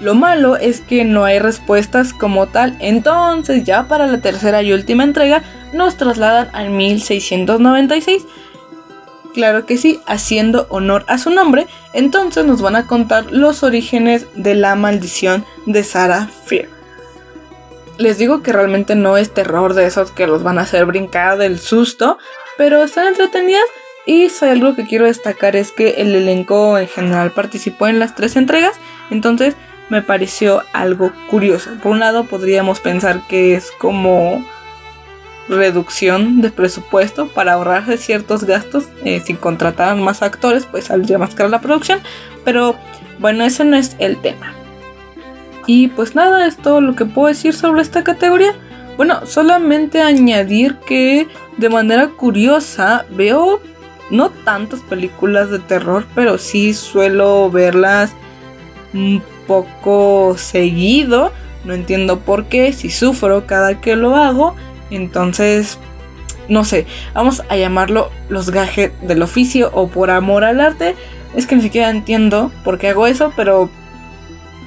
Lo 0.00 0.14
malo 0.14 0.56
es 0.56 0.80
que 0.80 1.04
no 1.04 1.26
hay 1.26 1.40
respuestas 1.40 2.14
como 2.14 2.46
tal, 2.46 2.74
entonces 2.80 3.64
ya 3.64 3.86
para 3.86 4.06
la 4.06 4.22
tercera 4.22 4.62
y 4.62 4.72
última 4.72 5.04
entrega 5.04 5.42
nos 5.74 5.98
trasladan 5.98 6.48
al 6.54 6.70
1696. 6.70 8.22
Claro 9.34 9.66
que 9.66 9.76
sí, 9.76 10.00
haciendo 10.06 10.66
honor 10.70 11.04
a 11.06 11.18
su 11.18 11.28
nombre, 11.28 11.66
entonces 11.92 12.46
nos 12.46 12.62
van 12.62 12.76
a 12.76 12.86
contar 12.86 13.30
los 13.30 13.62
orígenes 13.62 14.24
de 14.36 14.54
la 14.54 14.74
maldición 14.74 15.44
de 15.66 15.84
Sarah 15.84 16.30
Fear. 16.46 16.66
Les 17.98 18.16
digo 18.16 18.42
que 18.42 18.54
realmente 18.54 18.94
no 18.94 19.18
es 19.18 19.34
terror 19.34 19.74
de 19.74 19.84
esos 19.84 20.12
que 20.12 20.26
los 20.26 20.42
van 20.42 20.58
a 20.58 20.62
hacer 20.62 20.86
brincar 20.86 21.36
del 21.36 21.58
susto, 21.58 22.16
pero 22.56 22.82
están 22.82 23.08
entretenidas 23.08 23.66
y 24.08 24.30
algo 24.40 24.74
que 24.74 24.86
quiero 24.86 25.04
destacar 25.04 25.54
es 25.54 25.70
que 25.70 25.96
el 25.98 26.14
elenco 26.14 26.78
en 26.78 26.88
general 26.88 27.30
participó 27.30 27.88
en 27.88 27.98
las 27.98 28.14
tres 28.14 28.36
entregas, 28.36 28.72
entonces 29.10 29.54
me 29.90 30.00
pareció 30.00 30.62
algo 30.72 31.12
curioso. 31.28 31.68
Por 31.82 31.92
un 31.92 32.00
lado 32.00 32.24
podríamos 32.24 32.80
pensar 32.80 33.20
que 33.28 33.54
es 33.54 33.70
como 33.70 34.42
reducción 35.46 36.40
de 36.40 36.50
presupuesto 36.50 37.28
para 37.28 37.52
ahorrarse 37.52 37.98
ciertos 37.98 38.44
gastos. 38.44 38.88
Eh, 39.04 39.20
si 39.22 39.34
contrataran 39.34 40.02
más 40.02 40.22
actores, 40.22 40.64
pues 40.64 40.86
saldría 40.86 41.18
más 41.18 41.34
cara 41.34 41.50
la 41.50 41.60
producción. 41.60 42.00
Pero 42.46 42.76
bueno, 43.18 43.44
ese 43.44 43.66
no 43.66 43.76
es 43.76 43.94
el 43.98 44.16
tema. 44.22 44.54
Y 45.66 45.88
pues 45.88 46.14
nada, 46.14 46.46
es 46.46 46.56
todo 46.56 46.80
lo 46.80 46.96
que 46.96 47.04
puedo 47.04 47.28
decir 47.28 47.52
sobre 47.52 47.82
esta 47.82 48.04
categoría. 48.04 48.54
Bueno, 48.96 49.26
solamente 49.26 50.00
añadir 50.00 50.76
que 50.86 51.28
de 51.58 51.68
manera 51.68 52.08
curiosa 52.08 53.04
veo 53.10 53.60
no 54.10 54.30
tantas 54.30 54.80
películas 54.80 55.50
de 55.50 55.58
terror, 55.58 56.06
pero 56.14 56.38
sí 56.38 56.74
suelo 56.74 57.50
verlas 57.50 58.12
un 58.94 59.22
poco 59.46 60.36
seguido. 60.38 61.32
No 61.64 61.74
entiendo 61.74 62.20
por 62.20 62.46
qué, 62.46 62.72
si 62.72 62.90
sufro 62.90 63.46
cada 63.46 63.80
que 63.80 63.96
lo 63.96 64.16
hago. 64.16 64.54
Entonces, 64.90 65.78
no 66.48 66.64
sé, 66.64 66.86
vamos 67.14 67.42
a 67.48 67.56
llamarlo 67.56 68.10
los 68.28 68.50
gajes 68.50 68.92
del 69.02 69.22
oficio 69.22 69.70
o 69.74 69.88
por 69.88 70.10
amor 70.10 70.44
al 70.44 70.60
arte. 70.60 70.94
Es 71.34 71.46
que 71.46 71.56
ni 71.56 71.62
siquiera 71.62 71.90
entiendo 71.90 72.50
por 72.64 72.78
qué 72.78 72.88
hago 72.88 73.06
eso, 73.06 73.32
pero 73.36 73.68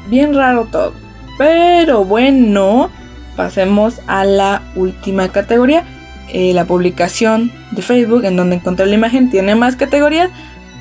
bien 0.08 0.36
raro 0.36 0.68
todo. 0.72 0.94
Pero 1.38 2.06
bueno, 2.06 2.92
pasemos 3.36 4.00
a 4.06 4.26
la 4.26 4.62
última 4.76 5.30
categoría 5.30 5.86
eh, 6.34 6.54
la 6.54 6.66
publicación 6.66 7.52
de 7.72 7.82
Facebook 7.82 8.24
en 8.26 8.36
donde 8.36 8.56
encontré 8.56 8.86
la 8.86 8.96
imagen 8.96 9.30
tiene 9.30 9.56
más 9.56 9.76
categorías, 9.76 10.30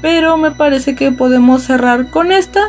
pero 0.00 0.36
me 0.36 0.50
parece 0.50 0.94
que 0.94 1.12
podemos 1.12 1.62
cerrar 1.62 2.10
con 2.10 2.32
esta. 2.32 2.60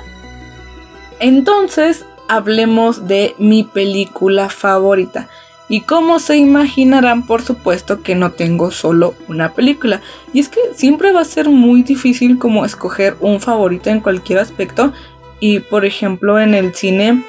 Entonces, 1.19 2.05
hablemos 2.27 3.07
de 3.07 3.35
mi 3.37 3.63
película 3.63 4.49
favorita. 4.49 5.27
Y 5.69 5.81
como 5.81 6.19
se 6.19 6.35
imaginarán, 6.35 7.25
por 7.25 7.41
supuesto 7.41 8.01
que 8.01 8.15
no 8.15 8.31
tengo 8.31 8.71
solo 8.71 9.15
una 9.29 9.53
película. 9.53 10.01
Y 10.33 10.39
es 10.39 10.49
que 10.49 10.59
siempre 10.75 11.13
va 11.13 11.21
a 11.21 11.25
ser 11.25 11.49
muy 11.49 11.83
difícil 11.83 12.37
como 12.37 12.65
escoger 12.65 13.15
un 13.21 13.39
favorito 13.39 13.89
en 13.89 14.01
cualquier 14.01 14.39
aspecto. 14.39 14.91
Y 15.39 15.59
por 15.59 15.85
ejemplo 15.85 16.39
en 16.39 16.55
el 16.55 16.75
cine 16.75 17.23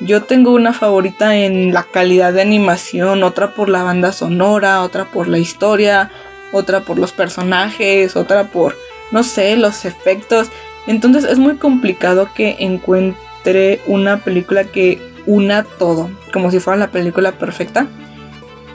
yo 0.00 0.22
tengo 0.22 0.52
una 0.52 0.72
favorita 0.72 1.36
en 1.36 1.72
la 1.72 1.84
calidad 1.84 2.32
de 2.32 2.42
animación, 2.42 3.22
otra 3.22 3.54
por 3.54 3.68
la 3.68 3.82
banda 3.82 4.12
sonora, 4.12 4.82
otra 4.82 5.04
por 5.04 5.28
la 5.28 5.38
historia, 5.38 6.10
otra 6.52 6.80
por 6.80 6.98
los 6.98 7.12
personajes, 7.12 8.16
otra 8.16 8.44
por, 8.44 8.76
no 9.10 9.22
sé, 9.22 9.56
los 9.56 9.84
efectos. 9.84 10.50
Entonces 10.86 11.24
es 11.24 11.38
muy 11.38 11.56
complicado 11.56 12.30
que 12.34 12.56
encuentre 12.58 13.80
una 13.86 14.18
película 14.18 14.64
que 14.64 15.00
una 15.26 15.62
todo, 15.62 16.10
como 16.32 16.50
si 16.50 16.58
fuera 16.58 16.78
la 16.78 16.90
película 16.90 17.32
perfecta. 17.32 17.86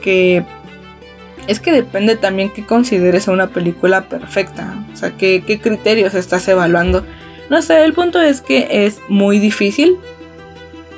Que 0.01 0.45
es 1.47 1.59
que 1.59 1.71
depende 1.71 2.15
también 2.15 2.51
que 2.51 2.65
consideres 2.65 3.27
una 3.27 3.47
película 3.47 4.09
perfecta, 4.09 4.75
o 4.93 4.95
sea, 4.95 5.11
qué, 5.17 5.43
qué 5.45 5.59
criterios 5.59 6.13
estás 6.13 6.47
evaluando. 6.47 7.05
No 7.49 7.61
sé, 7.61 7.83
el 7.83 7.93
punto 7.93 8.21
es 8.21 8.41
que 8.41 8.67
es 8.69 8.99
muy 9.07 9.39
difícil 9.39 9.97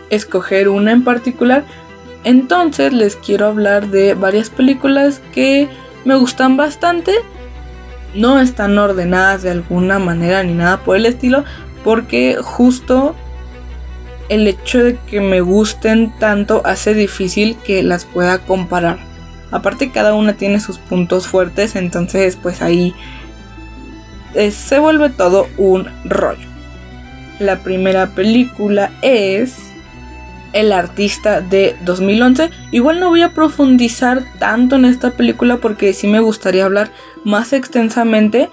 escoger 0.10 0.70
una 0.70 0.92
en 0.92 1.04
particular. 1.04 1.64
Entonces 2.24 2.92
les 2.94 3.16
quiero 3.16 3.48
hablar 3.48 3.88
de 3.88 4.14
varias 4.14 4.50
películas 4.50 5.22
que 5.34 5.70
me 6.06 6.16
gustan 6.16 6.58
bastante. 6.58 7.14
No 8.16 8.40
están 8.40 8.78
ordenadas 8.78 9.44
de 9.44 9.52
alguna 9.52 10.00
manera 10.00 10.44
ni 10.44 10.54
nada 10.54 10.78
por 10.84 10.98
el 10.98 11.06
estilo. 11.06 11.44
Porque 11.84 12.38
justo 12.42 13.16
el 14.28 14.48
hecho 14.48 14.84
de 14.84 14.98
que 15.10 15.22
me 15.22 15.42
gusten 15.42 16.12
tanto 16.20 16.62
hace 16.66 16.94
difícil 16.94 17.56
que 17.64 17.84
las 17.84 18.06
pueda 18.06 18.40
comparar. 18.40 19.00
Aparte 19.52 19.92
cada 19.92 20.14
una 20.14 20.34
tiene 20.34 20.60
sus 20.60 20.78
puntos 20.78 21.28
fuertes. 21.28 21.76
Entonces 21.76 22.36
pues 22.36 22.62
ahí 22.62 22.94
eh, 24.36 24.52
se 24.52 24.80
vuelve 24.80 25.10
todo 25.10 25.48
un 25.58 25.88
rollo. 26.06 26.48
La 27.40 27.60
primera 27.60 28.08
película 28.08 28.92
es 29.02 29.69
el 30.54 30.72
artista 30.72 31.42
de 31.42 31.76
2011. 31.86 32.50
Igual 32.72 33.00
no 33.00 33.10
voy 33.10 33.22
a 33.22 33.34
profundizar 33.34 34.24
tanto 34.40 34.76
en 34.76 34.86
esta 34.86 35.12
película 35.12 35.58
porque 35.58 35.94
sí 35.94 36.08
me 36.08 36.20
gustaría 36.20 36.66
hablar 36.66 36.92
más 37.24 37.54
extensamente, 37.54 38.50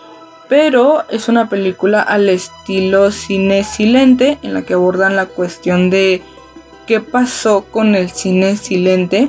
pero 0.48 1.04
es 1.10 1.28
una 1.28 1.48
película 1.48 2.02
al 2.02 2.28
estilo 2.28 3.10
cine 3.10 3.64
silente 3.64 4.38
en 4.42 4.54
la 4.54 4.62
que 4.62 4.74
abordan 4.74 5.16
la 5.16 5.26
cuestión 5.26 5.90
de 5.90 6.22
qué 6.86 7.00
pasó 7.00 7.64
con 7.64 7.94
el 7.94 8.10
cine 8.10 8.56
silente 8.56 9.28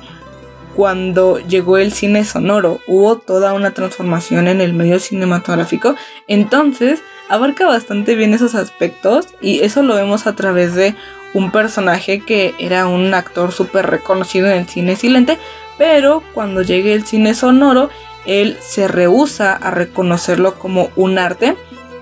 cuando 0.76 1.40
llegó 1.40 1.80
el 1.80 1.92
cine 1.92 2.24
sonoro. 2.24 2.80
Hubo 2.88 3.18
toda 3.18 3.54
una 3.54 3.72
transformación 3.72 4.48
en 4.48 4.62
el 4.62 4.74
medio 4.74 5.00
cinematográfico. 5.00 5.96
Entonces, 6.28 7.02
abarca 7.30 7.66
bastante 7.66 8.16
bien 8.16 8.36
esos 8.36 8.54
aspectos 8.54 9.28
y 9.42 9.62
eso 9.62 9.82
lo 9.82 9.96
vemos 9.96 10.28
a 10.28 10.36
través 10.36 10.76
de 10.76 10.96
un 11.34 11.52
personaje 11.52 12.22
que 12.22 12.56
era 12.60 12.88
un 12.88 13.14
actor 13.14 13.52
súper 13.52 13.88
reconocido 13.88 14.48
en 14.48 14.60
el 14.60 14.68
cine 14.68 14.96
silente, 14.96 15.38
pero 15.78 16.24
cuando 16.34 16.62
llegue 16.62 16.94
el 16.94 17.06
cine 17.06 17.34
sonoro, 17.34 17.90
él 18.26 18.58
se 18.62 18.88
rehúsa 18.88 19.54
a 19.54 19.72
reconocerlo 19.72 20.56
como 20.56 20.90
un 20.96 21.18
arte 21.18 21.56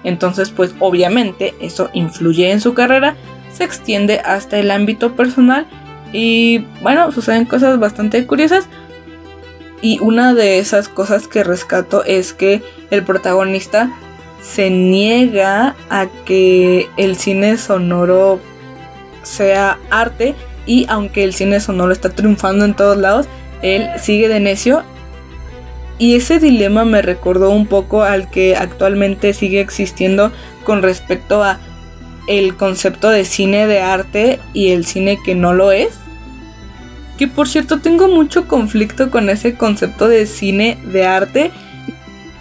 Entonces, 0.03 0.51
pues 0.51 0.75
obviamente 0.79 1.55
eso 1.59 1.89
influye 1.93 2.51
en 2.51 2.61
su 2.61 2.73
carrera, 2.73 3.15
se 3.51 3.63
extiende 3.63 4.19
hasta 4.19 4.59
el 4.59 4.69
ámbito 4.69 5.15
personal 5.15 5.65
y 6.13 6.65
bueno, 6.81 7.11
suceden 7.11 7.45
cosas 7.45 7.79
bastante 7.79 8.25
curiosas. 8.27 8.67
Y 9.81 9.99
una 9.99 10.33
de 10.33 10.59
esas 10.59 10.89
cosas 10.89 11.27
que 11.27 11.43
rescato 11.43 12.03
es 12.05 12.33
que 12.33 12.63
el 12.91 13.03
protagonista 13.03 13.91
se 14.41 14.69
niega 14.69 15.75
a 15.89 16.07
que 16.25 16.87
el 16.97 17.17
cine 17.17 17.57
sonoro 17.57 18.39
sea 19.25 19.79
arte 19.89 20.35
y 20.65 20.85
aunque 20.89 21.23
el 21.23 21.33
cine 21.33 21.59
sonoro 21.59 21.91
está 21.91 22.09
triunfando 22.09 22.65
en 22.65 22.73
todos 22.73 22.97
lados, 22.97 23.27
él 23.61 23.89
sigue 23.99 24.27
de 24.27 24.39
necio. 24.39 24.83
Y 25.97 26.15
ese 26.15 26.39
dilema 26.39 26.83
me 26.83 27.01
recordó 27.01 27.51
un 27.51 27.67
poco 27.67 28.03
al 28.03 28.29
que 28.29 28.55
actualmente 28.55 29.33
sigue 29.33 29.61
existiendo 29.61 30.31
con 30.63 30.81
respecto 30.81 31.43
a 31.43 31.59
el 32.27 32.57
concepto 32.57 33.09
de 33.09 33.23
cine 33.23 33.67
de 33.67 33.79
arte 33.79 34.39
y 34.53 34.71
el 34.71 34.85
cine 34.85 35.17
que 35.23 35.35
no 35.35 35.53
lo 35.53 35.71
es. 35.71 35.89
Que 37.17 37.27
por 37.27 37.47
cierto 37.47 37.79
tengo 37.79 38.09
mucho 38.09 38.47
conflicto 38.47 39.09
con 39.09 39.29
ese 39.29 39.55
concepto 39.55 40.09
de 40.09 40.25
cine 40.25 40.77
de 40.91 41.05
arte. 41.05 41.51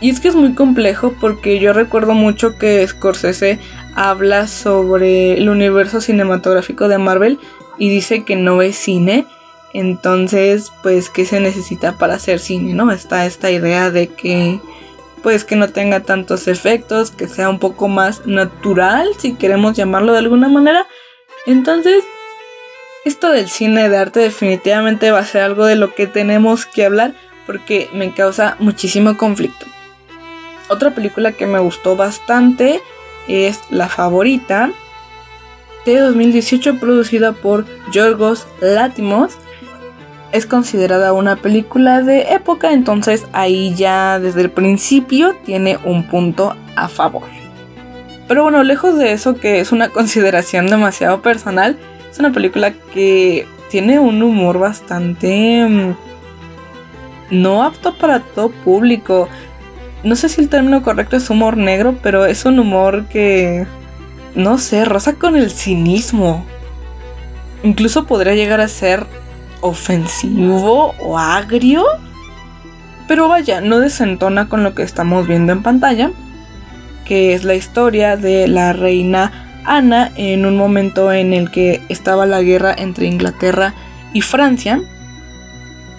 Y 0.04 0.10
es 0.10 0.20
que 0.20 0.28
es 0.28 0.34
muy 0.34 0.52
complejo 0.52 1.14
porque 1.18 1.58
yo 1.58 1.72
recuerdo 1.72 2.12
mucho 2.12 2.58
que 2.58 2.86
Scorsese 2.86 3.58
habla 3.94 4.48
sobre 4.48 5.38
el 5.38 5.48
universo 5.48 6.02
cinematográfico 6.02 6.88
de 6.88 6.98
Marvel 6.98 7.38
y 7.78 7.88
dice 7.88 8.22
que 8.22 8.36
no 8.36 8.60
es 8.60 8.76
cine. 8.76 9.24
Entonces, 9.72 10.70
pues, 10.82 11.08
¿qué 11.08 11.24
se 11.24 11.40
necesita 11.40 11.96
para 11.96 12.16
hacer 12.16 12.38
cine? 12.38 12.74
¿No? 12.74 12.92
Está 12.92 13.24
esta 13.24 13.50
idea 13.50 13.90
de 13.90 14.08
que, 14.08 14.60
pues, 15.22 15.46
que 15.46 15.56
no 15.56 15.70
tenga 15.70 16.00
tantos 16.00 16.48
efectos, 16.48 17.10
que 17.10 17.26
sea 17.26 17.48
un 17.48 17.58
poco 17.58 17.88
más 17.88 18.26
natural, 18.26 19.08
si 19.18 19.32
queremos 19.36 19.74
llamarlo 19.74 20.12
de 20.12 20.18
alguna 20.18 20.50
manera. 20.50 20.86
Entonces, 21.46 22.04
esto 23.06 23.30
del 23.30 23.48
cine 23.48 23.88
de 23.88 23.96
arte 23.96 24.20
definitivamente 24.20 25.12
va 25.12 25.20
a 25.20 25.24
ser 25.24 25.40
algo 25.40 25.64
de 25.64 25.76
lo 25.76 25.94
que 25.94 26.06
tenemos 26.06 26.66
que 26.66 26.84
hablar 26.84 27.14
porque 27.46 27.88
me 27.94 28.12
causa 28.12 28.56
muchísimo 28.58 29.16
conflicto. 29.16 29.64
Otra 30.74 30.90
película 30.90 31.30
que 31.30 31.46
me 31.46 31.60
gustó 31.60 31.94
bastante 31.94 32.80
es 33.28 33.60
La 33.70 33.88
Favorita 33.88 34.72
de 35.86 36.00
2018 36.00 36.80
producida 36.80 37.30
por 37.30 37.64
Yorgos 37.92 38.48
Látimos. 38.60 39.34
Es 40.32 40.46
considerada 40.46 41.12
una 41.12 41.36
película 41.36 42.02
de 42.02 42.34
época, 42.34 42.72
entonces 42.72 43.24
ahí 43.32 43.72
ya 43.76 44.18
desde 44.18 44.40
el 44.40 44.50
principio 44.50 45.36
tiene 45.44 45.78
un 45.84 46.08
punto 46.08 46.56
a 46.74 46.88
favor. 46.88 47.22
Pero 48.26 48.42
bueno, 48.42 48.64
lejos 48.64 48.98
de 48.98 49.12
eso 49.12 49.36
que 49.36 49.60
es 49.60 49.70
una 49.70 49.88
consideración 49.90 50.66
demasiado 50.66 51.22
personal, 51.22 51.78
es 52.10 52.18
una 52.18 52.32
película 52.32 52.72
que 52.92 53.46
tiene 53.70 54.00
un 54.00 54.20
humor 54.24 54.58
bastante 54.58 55.68
mm, 55.68 55.94
no 57.30 57.62
apto 57.62 57.94
para 57.94 58.18
todo 58.18 58.50
público. 58.50 59.28
No 60.04 60.16
sé 60.16 60.28
si 60.28 60.42
el 60.42 60.50
término 60.50 60.82
correcto 60.82 61.16
es 61.16 61.30
humor 61.30 61.56
negro, 61.56 61.96
pero 62.02 62.26
es 62.26 62.44
un 62.44 62.58
humor 62.58 63.06
que, 63.06 63.66
no 64.34 64.58
sé, 64.58 64.84
rosa 64.84 65.14
con 65.14 65.34
el 65.36 65.50
cinismo. 65.50 66.44
Incluso 67.62 68.06
podría 68.06 68.34
llegar 68.34 68.60
a 68.60 68.68
ser 68.68 69.06
ofensivo 69.62 70.94
o 71.00 71.18
agrio. 71.18 71.84
Pero 73.08 73.28
vaya, 73.28 73.62
no 73.62 73.80
desentona 73.80 74.48
con 74.48 74.62
lo 74.62 74.74
que 74.74 74.82
estamos 74.82 75.26
viendo 75.26 75.52
en 75.52 75.62
pantalla, 75.62 76.10
que 77.06 77.32
es 77.32 77.44
la 77.44 77.54
historia 77.54 78.18
de 78.18 78.46
la 78.46 78.74
reina 78.74 79.44
Ana 79.64 80.12
en 80.16 80.44
un 80.44 80.56
momento 80.56 81.12
en 81.12 81.32
el 81.32 81.50
que 81.50 81.82
estaba 81.88 82.26
la 82.26 82.42
guerra 82.42 82.74
entre 82.76 83.06
Inglaterra 83.06 83.74
y 84.12 84.20
Francia. 84.20 84.82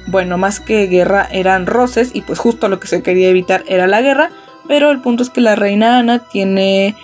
Bueno, 0.08 0.38
más 0.38 0.60
que 0.60 0.88
guerra 0.88 1.28
eran 1.32 1.66
roces 1.66 2.12
y 2.14 2.22
pues 2.22 2.40
justo 2.40 2.68
lo 2.68 2.80
que 2.80 2.88
se 2.88 3.02
quería 3.02 3.30
evitar 3.30 3.64
era 3.68 3.88
la 3.88 4.02
guerra, 4.02 4.30
pero 4.68 4.92
el 4.92 5.02
punto 5.02 5.24
es 5.24 5.30
que 5.30 5.42
la 5.42 5.56
reina 5.56 5.98
Ana 5.98 6.20
tiene 6.20 6.96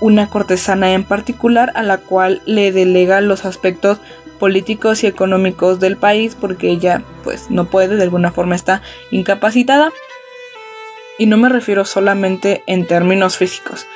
una 0.00 0.28
cortesana 0.28 0.92
en 0.92 1.04
particular 1.04 1.72
a 1.74 1.82
la 1.82 1.98
cual 1.98 2.42
le 2.44 2.70
delega 2.72 3.20
los 3.20 3.44
aspectos 3.44 3.98
políticos 4.38 5.02
y 5.02 5.06
económicos 5.06 5.80
del 5.80 5.96
país 5.96 6.36
porque 6.38 6.68
ella 6.68 7.02
pues 7.24 7.50
no 7.50 7.64
puede, 7.64 7.96
de 7.96 8.04
alguna 8.04 8.30
forma 8.30 8.54
está 8.54 8.82
incapacitada. 9.10 9.92
Y 11.18 11.26
no 11.26 11.36
me 11.36 11.48
refiero 11.48 11.84
solamente 11.84 12.62
en 12.66 12.86
términos 12.86 13.36
físicos, 13.36 13.86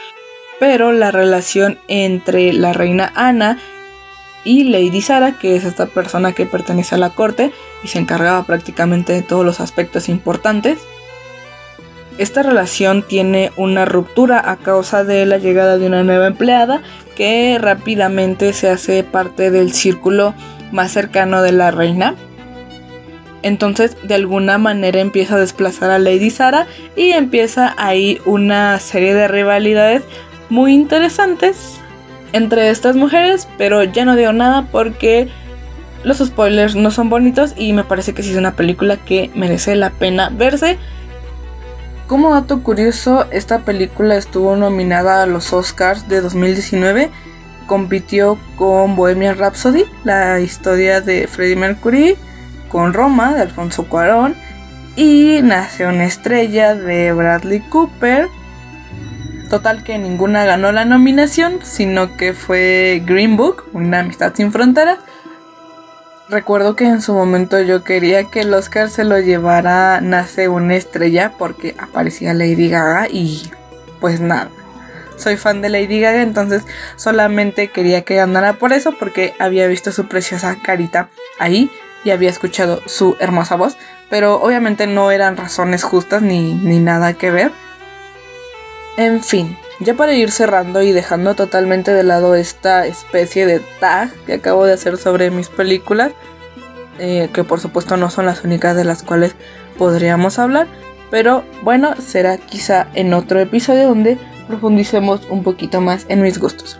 pero 0.58 0.90
la 0.90 1.12
relación 1.12 1.78
entre 1.86 2.52
la 2.52 2.72
reina 2.72 3.12
Ana 3.14 3.58
y 4.44 4.64
Lady 4.64 5.00
Sara, 5.00 5.38
que 5.38 5.56
es 5.56 5.64
esta 5.64 5.86
persona 5.86 6.32
que 6.32 6.46
pertenece 6.46 6.94
a 6.94 6.98
la 6.98 7.10
corte 7.10 7.52
y 7.82 7.88
se 7.88 7.98
encargaba 7.98 8.44
prácticamente 8.44 9.12
de 9.12 9.22
todos 9.22 9.44
los 9.44 9.60
aspectos 9.60 10.08
importantes. 10.08 10.78
Esta 12.18 12.42
relación 12.42 13.02
tiene 13.02 13.52
una 13.56 13.84
ruptura 13.84 14.50
a 14.50 14.56
causa 14.56 15.04
de 15.04 15.24
la 15.24 15.38
llegada 15.38 15.78
de 15.78 15.86
una 15.86 16.04
nueva 16.04 16.26
empleada 16.26 16.82
que 17.16 17.58
rápidamente 17.58 18.52
se 18.52 18.68
hace 18.68 19.02
parte 19.02 19.50
del 19.50 19.72
círculo 19.72 20.34
más 20.72 20.92
cercano 20.92 21.42
de 21.42 21.52
la 21.52 21.70
reina. 21.70 22.14
Entonces 23.42 23.96
de 24.02 24.14
alguna 24.14 24.58
manera 24.58 25.00
empieza 25.00 25.36
a 25.36 25.40
desplazar 25.40 25.90
a 25.90 25.98
Lady 25.98 26.30
Sara 26.30 26.66
y 26.96 27.10
empieza 27.10 27.74
ahí 27.76 28.20
una 28.24 28.78
serie 28.78 29.14
de 29.14 29.26
rivalidades 29.26 30.02
muy 30.48 30.74
interesantes 30.74 31.81
entre 32.32 32.70
estas 32.70 32.96
mujeres, 32.96 33.48
pero 33.58 33.82
ya 33.84 34.04
no 34.04 34.16
digo 34.16 34.32
nada 34.32 34.66
porque 34.70 35.28
los 36.04 36.18
spoilers 36.18 36.74
no 36.74 36.90
son 36.90 37.10
bonitos 37.10 37.54
y 37.56 37.72
me 37.72 37.84
parece 37.84 38.12
que 38.12 38.22
sí 38.22 38.32
es 38.32 38.36
una 38.36 38.56
película 38.56 38.96
que 38.96 39.30
merece 39.34 39.76
la 39.76 39.90
pena 39.90 40.30
verse. 40.30 40.78
Como 42.06 42.34
dato 42.34 42.62
curioso, 42.62 43.26
esta 43.30 43.60
película 43.60 44.16
estuvo 44.16 44.56
nominada 44.56 45.22
a 45.22 45.26
los 45.26 45.52
Oscars 45.52 46.08
de 46.08 46.20
2019. 46.20 47.10
Compitió 47.66 48.38
con 48.56 48.96
Bohemian 48.96 49.38
Rhapsody, 49.38 49.84
la 50.04 50.40
historia 50.40 51.00
de 51.00 51.26
Freddie 51.26 51.56
Mercury, 51.56 52.16
con 52.68 52.92
Roma 52.92 53.34
de 53.34 53.42
Alfonso 53.42 53.84
Cuarón 53.84 54.34
y 54.96 55.40
Nace 55.42 55.86
una 55.86 56.04
estrella 56.04 56.74
de 56.74 57.12
Bradley 57.12 57.60
Cooper 57.60 58.28
Total 59.52 59.84
que 59.84 59.98
ninguna 59.98 60.46
ganó 60.46 60.72
la 60.72 60.86
nominación, 60.86 61.58
sino 61.62 62.16
que 62.16 62.32
fue 62.32 63.02
Green 63.04 63.36
Book, 63.36 63.64
una 63.74 63.98
amistad 63.98 64.32
sin 64.34 64.50
fronteras. 64.50 64.98
Recuerdo 66.30 66.74
que 66.74 66.86
en 66.86 67.02
su 67.02 67.12
momento 67.12 67.60
yo 67.60 67.84
quería 67.84 68.24
que 68.30 68.40
el 68.40 68.54
Oscar 68.54 68.88
se 68.88 69.04
lo 69.04 69.20
llevara 69.20 70.00
Nace 70.00 70.48
una 70.48 70.74
estrella 70.74 71.34
porque 71.38 71.74
aparecía 71.78 72.32
Lady 72.32 72.70
Gaga 72.70 73.08
y 73.10 73.50
pues 74.00 74.20
nada. 74.20 74.48
Soy 75.16 75.36
fan 75.36 75.60
de 75.60 75.68
Lady 75.68 76.00
Gaga, 76.00 76.22
entonces 76.22 76.62
solamente 76.96 77.68
quería 77.68 78.04
que 78.04 78.14
ganara 78.14 78.54
por 78.54 78.72
eso 78.72 78.94
porque 78.98 79.34
había 79.38 79.66
visto 79.66 79.92
su 79.92 80.08
preciosa 80.08 80.56
carita 80.64 81.10
ahí 81.38 81.70
y 82.04 82.10
había 82.10 82.30
escuchado 82.30 82.80
su 82.86 83.18
hermosa 83.20 83.56
voz, 83.56 83.76
pero 84.08 84.40
obviamente 84.40 84.86
no 84.86 85.10
eran 85.10 85.36
razones 85.36 85.82
justas 85.82 86.22
ni, 86.22 86.54
ni 86.54 86.78
nada 86.78 87.12
que 87.12 87.30
ver. 87.30 87.52
En 88.96 89.22
fin, 89.22 89.56
ya 89.80 89.94
para 89.94 90.12
ir 90.12 90.30
cerrando 90.30 90.82
y 90.82 90.92
dejando 90.92 91.34
totalmente 91.34 91.92
de 91.92 92.02
lado 92.02 92.34
esta 92.34 92.86
especie 92.86 93.46
de 93.46 93.60
tag 93.80 94.12
que 94.26 94.34
acabo 94.34 94.66
de 94.66 94.74
hacer 94.74 94.98
sobre 94.98 95.30
mis 95.30 95.48
películas, 95.48 96.12
eh, 96.98 97.30
que 97.32 97.42
por 97.42 97.58
supuesto 97.58 97.96
no 97.96 98.10
son 98.10 98.26
las 98.26 98.44
únicas 98.44 98.76
de 98.76 98.84
las 98.84 99.02
cuales 99.02 99.34
podríamos 99.78 100.38
hablar, 100.38 100.66
pero 101.10 101.42
bueno, 101.62 101.94
será 102.00 102.36
quizá 102.36 102.88
en 102.94 103.14
otro 103.14 103.40
episodio 103.40 103.88
donde 103.88 104.18
profundicemos 104.46 105.22
un 105.30 105.42
poquito 105.42 105.80
más 105.80 106.04
en 106.08 106.20
mis 106.20 106.38
gustos. 106.38 106.78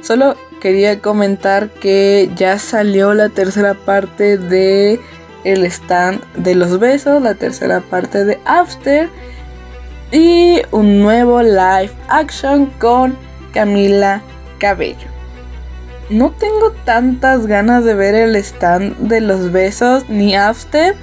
Solo 0.00 0.36
quería 0.60 1.00
comentar 1.00 1.70
que 1.70 2.30
ya 2.36 2.58
salió 2.58 3.14
la 3.14 3.28
tercera 3.28 3.74
parte 3.74 4.38
de 4.38 5.00
el 5.44 5.64
stand 5.66 6.20
de 6.34 6.56
los 6.56 6.80
besos, 6.80 7.22
la 7.22 7.34
tercera 7.34 7.80
parte 7.80 8.24
de 8.24 8.40
After 8.44 9.08
y 10.12 10.62
un 10.70 11.00
nuevo 11.00 11.42
live 11.42 11.90
action 12.08 12.66
con 12.78 13.16
Camila 13.52 14.22
Cabello. 14.58 15.08
No 16.10 16.30
tengo 16.30 16.72
tantas 16.84 17.46
ganas 17.46 17.84
de 17.84 17.94
ver 17.94 18.14
el 18.14 18.34
stand 18.36 18.96
de 18.96 19.20
los 19.20 19.52
besos 19.52 20.08
ni 20.08 20.34
after. 20.34 20.96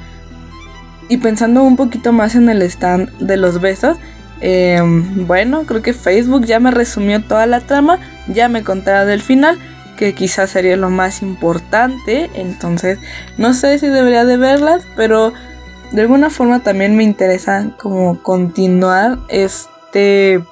Y 1.09 1.17
pensando 1.17 1.61
un 1.61 1.75
poquito 1.75 2.11
más 2.11 2.33
en 2.33 2.49
el 2.49 2.63
stand 2.63 3.11
de 3.19 3.37
los 3.37 3.61
besos, 3.61 3.97
em, 4.41 5.27
bueno, 5.27 5.63
creo 5.65 5.83
que 5.83 5.93
Facebook 5.93 6.45
ya 6.45 6.59
me 6.59 6.71
resumió 6.71 7.23
toda 7.23 7.45
la 7.45 7.61
trama, 7.61 7.99
ya 8.27 8.49
me 8.49 8.63
contará 8.63 9.05
del 9.05 9.21
final, 9.21 9.59
que 9.95 10.15
quizás 10.15 10.49
sería 10.49 10.75
lo 10.75 10.89
más 10.89 11.21
importante. 11.21 12.31
Entonces, 12.33 12.97
no 13.37 13.53
sé 13.53 13.77
si 13.77 13.87
debería 13.87 14.25
de 14.25 14.37
verlas, 14.37 14.87
pero 14.95 15.33
de 15.95 16.01
alguna 16.01 16.29
forma 16.29 16.59
también 16.59 16.97
me 16.97 17.03
interesa 17.03 17.69
como 17.77 18.21
continuar 18.21 19.17
este 19.29 20.43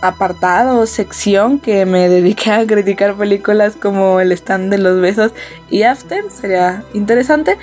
apartado, 0.00 0.86
sección 0.86 1.58
que 1.58 1.84
me 1.84 2.08
dediqué 2.08 2.52
a 2.52 2.66
criticar 2.66 3.16
películas 3.16 3.74
como 3.74 4.20
El 4.20 4.30
stand 4.32 4.70
de 4.70 4.78
los 4.78 5.00
besos 5.00 5.32
y 5.68 5.82
After, 5.82 6.24
sería 6.30 6.84
interesante. 6.92 7.58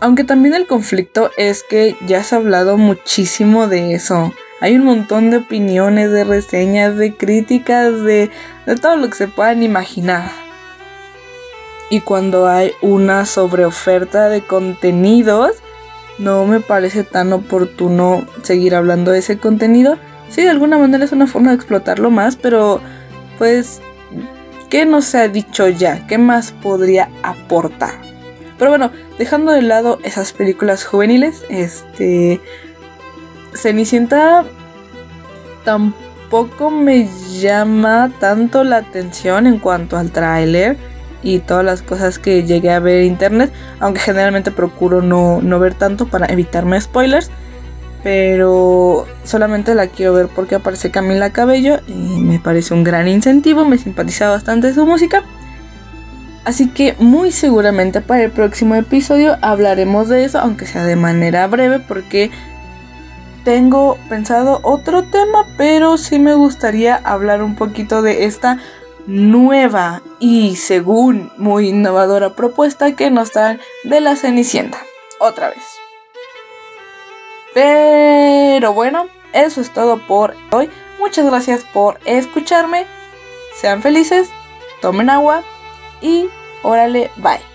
Aunque 0.00 0.22
también 0.22 0.54
el 0.54 0.68
conflicto 0.68 1.32
es 1.36 1.64
que 1.68 1.96
ya 2.06 2.22
se 2.22 2.36
ha 2.36 2.38
hablado 2.38 2.76
muchísimo 2.76 3.66
de 3.66 3.94
eso. 3.94 4.32
Hay 4.60 4.76
un 4.76 4.84
montón 4.84 5.30
de 5.30 5.38
opiniones, 5.38 6.12
de 6.12 6.22
reseñas, 6.22 6.96
de 6.96 7.16
críticas, 7.16 8.02
de, 8.04 8.30
de 8.66 8.76
todo 8.76 8.96
lo 8.96 9.10
que 9.10 9.16
se 9.16 9.26
puedan 9.26 9.64
imaginar. 9.64 10.47
Y 11.90 12.00
cuando 12.00 12.46
hay 12.46 12.72
una 12.82 13.24
sobreoferta 13.24 14.28
de 14.28 14.42
contenidos, 14.42 15.52
no 16.18 16.44
me 16.46 16.60
parece 16.60 17.04
tan 17.04 17.32
oportuno 17.32 18.26
seguir 18.42 18.74
hablando 18.74 19.10
de 19.10 19.20
ese 19.20 19.38
contenido. 19.38 19.96
Sí, 20.28 20.42
de 20.42 20.50
alguna 20.50 20.76
manera 20.76 21.04
es 21.04 21.12
una 21.12 21.26
forma 21.26 21.50
de 21.50 21.56
explotarlo 21.56 22.10
más, 22.10 22.36
pero 22.36 22.80
pues, 23.38 23.80
¿qué 24.68 24.84
no 24.84 25.00
se 25.00 25.18
ha 25.18 25.28
dicho 25.28 25.68
ya? 25.68 26.06
¿Qué 26.06 26.18
más 26.18 26.52
podría 26.52 27.08
aportar? 27.22 27.94
Pero 28.58 28.70
bueno, 28.70 28.90
dejando 29.18 29.52
de 29.52 29.62
lado 29.62 29.98
esas 30.02 30.32
películas 30.32 30.84
juveniles, 30.84 31.44
este... 31.48 32.40
Cenicienta 33.54 34.44
tampoco 35.64 36.70
me 36.70 37.08
llama 37.40 38.12
tanto 38.20 38.62
la 38.62 38.76
atención 38.76 39.46
en 39.46 39.58
cuanto 39.58 39.96
al 39.96 40.10
tráiler 40.10 40.76
y 41.22 41.40
todas 41.40 41.64
las 41.64 41.82
cosas 41.82 42.18
que 42.18 42.44
llegué 42.44 42.70
a 42.70 42.80
ver 42.80 43.02
en 43.02 43.06
internet, 43.06 43.52
aunque 43.80 44.00
generalmente 44.00 44.50
procuro 44.50 45.02
no, 45.02 45.40
no 45.42 45.58
ver 45.58 45.74
tanto 45.74 46.06
para 46.06 46.26
evitarme 46.26 46.80
spoilers. 46.80 47.30
Pero 48.04 49.06
solamente 49.24 49.74
la 49.74 49.88
quiero 49.88 50.12
ver 50.12 50.28
porque 50.28 50.54
aparece 50.54 50.90
Camila 50.90 51.30
Cabello 51.30 51.80
y 51.88 51.92
me 51.92 52.38
parece 52.38 52.72
un 52.72 52.84
gran 52.84 53.08
incentivo, 53.08 53.64
me 53.64 53.76
simpatiza 53.76 54.28
bastante 54.28 54.72
su 54.72 54.86
música. 54.86 55.24
Así 56.44 56.70
que 56.70 56.94
muy 56.98 57.32
seguramente 57.32 58.00
para 58.00 58.22
el 58.22 58.30
próximo 58.30 58.74
episodio 58.76 59.36
hablaremos 59.42 60.08
de 60.08 60.24
eso, 60.24 60.38
aunque 60.38 60.64
sea 60.64 60.84
de 60.84 60.96
manera 60.96 61.46
breve, 61.48 61.80
porque 61.80 62.30
tengo 63.44 63.98
pensado 64.08 64.60
otro 64.62 65.04
tema, 65.04 65.46
pero 65.56 65.98
sí 65.98 66.18
me 66.18 66.34
gustaría 66.34 66.96
hablar 66.96 67.42
un 67.42 67.54
poquito 67.54 68.00
de 68.00 68.24
esta 68.24 68.58
nueva 69.08 70.02
y 70.20 70.56
según 70.56 71.32
muy 71.38 71.70
innovadora 71.70 72.34
propuesta 72.34 72.94
que 72.94 73.10
nos 73.10 73.32
dan 73.32 73.58
de 73.84 74.00
la 74.02 74.16
Cenicienta. 74.16 74.78
Otra 75.18 75.48
vez. 75.48 75.62
Pero 77.54 78.74
bueno, 78.74 79.06
eso 79.32 79.62
es 79.62 79.72
todo 79.72 79.98
por 80.06 80.36
hoy. 80.52 80.70
Muchas 80.98 81.24
gracias 81.24 81.64
por 81.72 81.98
escucharme. 82.04 82.84
Sean 83.56 83.80
felices, 83.80 84.28
tomen 84.82 85.08
agua 85.08 85.42
y 86.02 86.28
órale, 86.62 87.10
bye. 87.16 87.47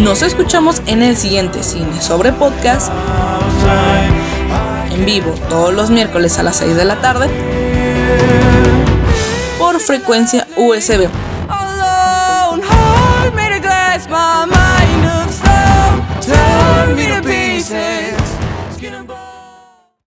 Nos 0.00 0.22
escuchamos 0.22 0.80
en 0.86 1.02
el 1.02 1.14
siguiente 1.14 1.62
Cine 1.62 2.00
sobre 2.00 2.32
Podcast. 2.32 2.90
En 4.90 5.04
vivo 5.04 5.34
todos 5.50 5.74
los 5.74 5.90
miércoles 5.90 6.38
a 6.38 6.42
las 6.42 6.56
6 6.56 6.74
de 6.74 6.84
la 6.86 7.02
tarde. 7.02 7.28
Por 9.58 9.78
frecuencia 9.78 10.46
USB. 10.56 11.06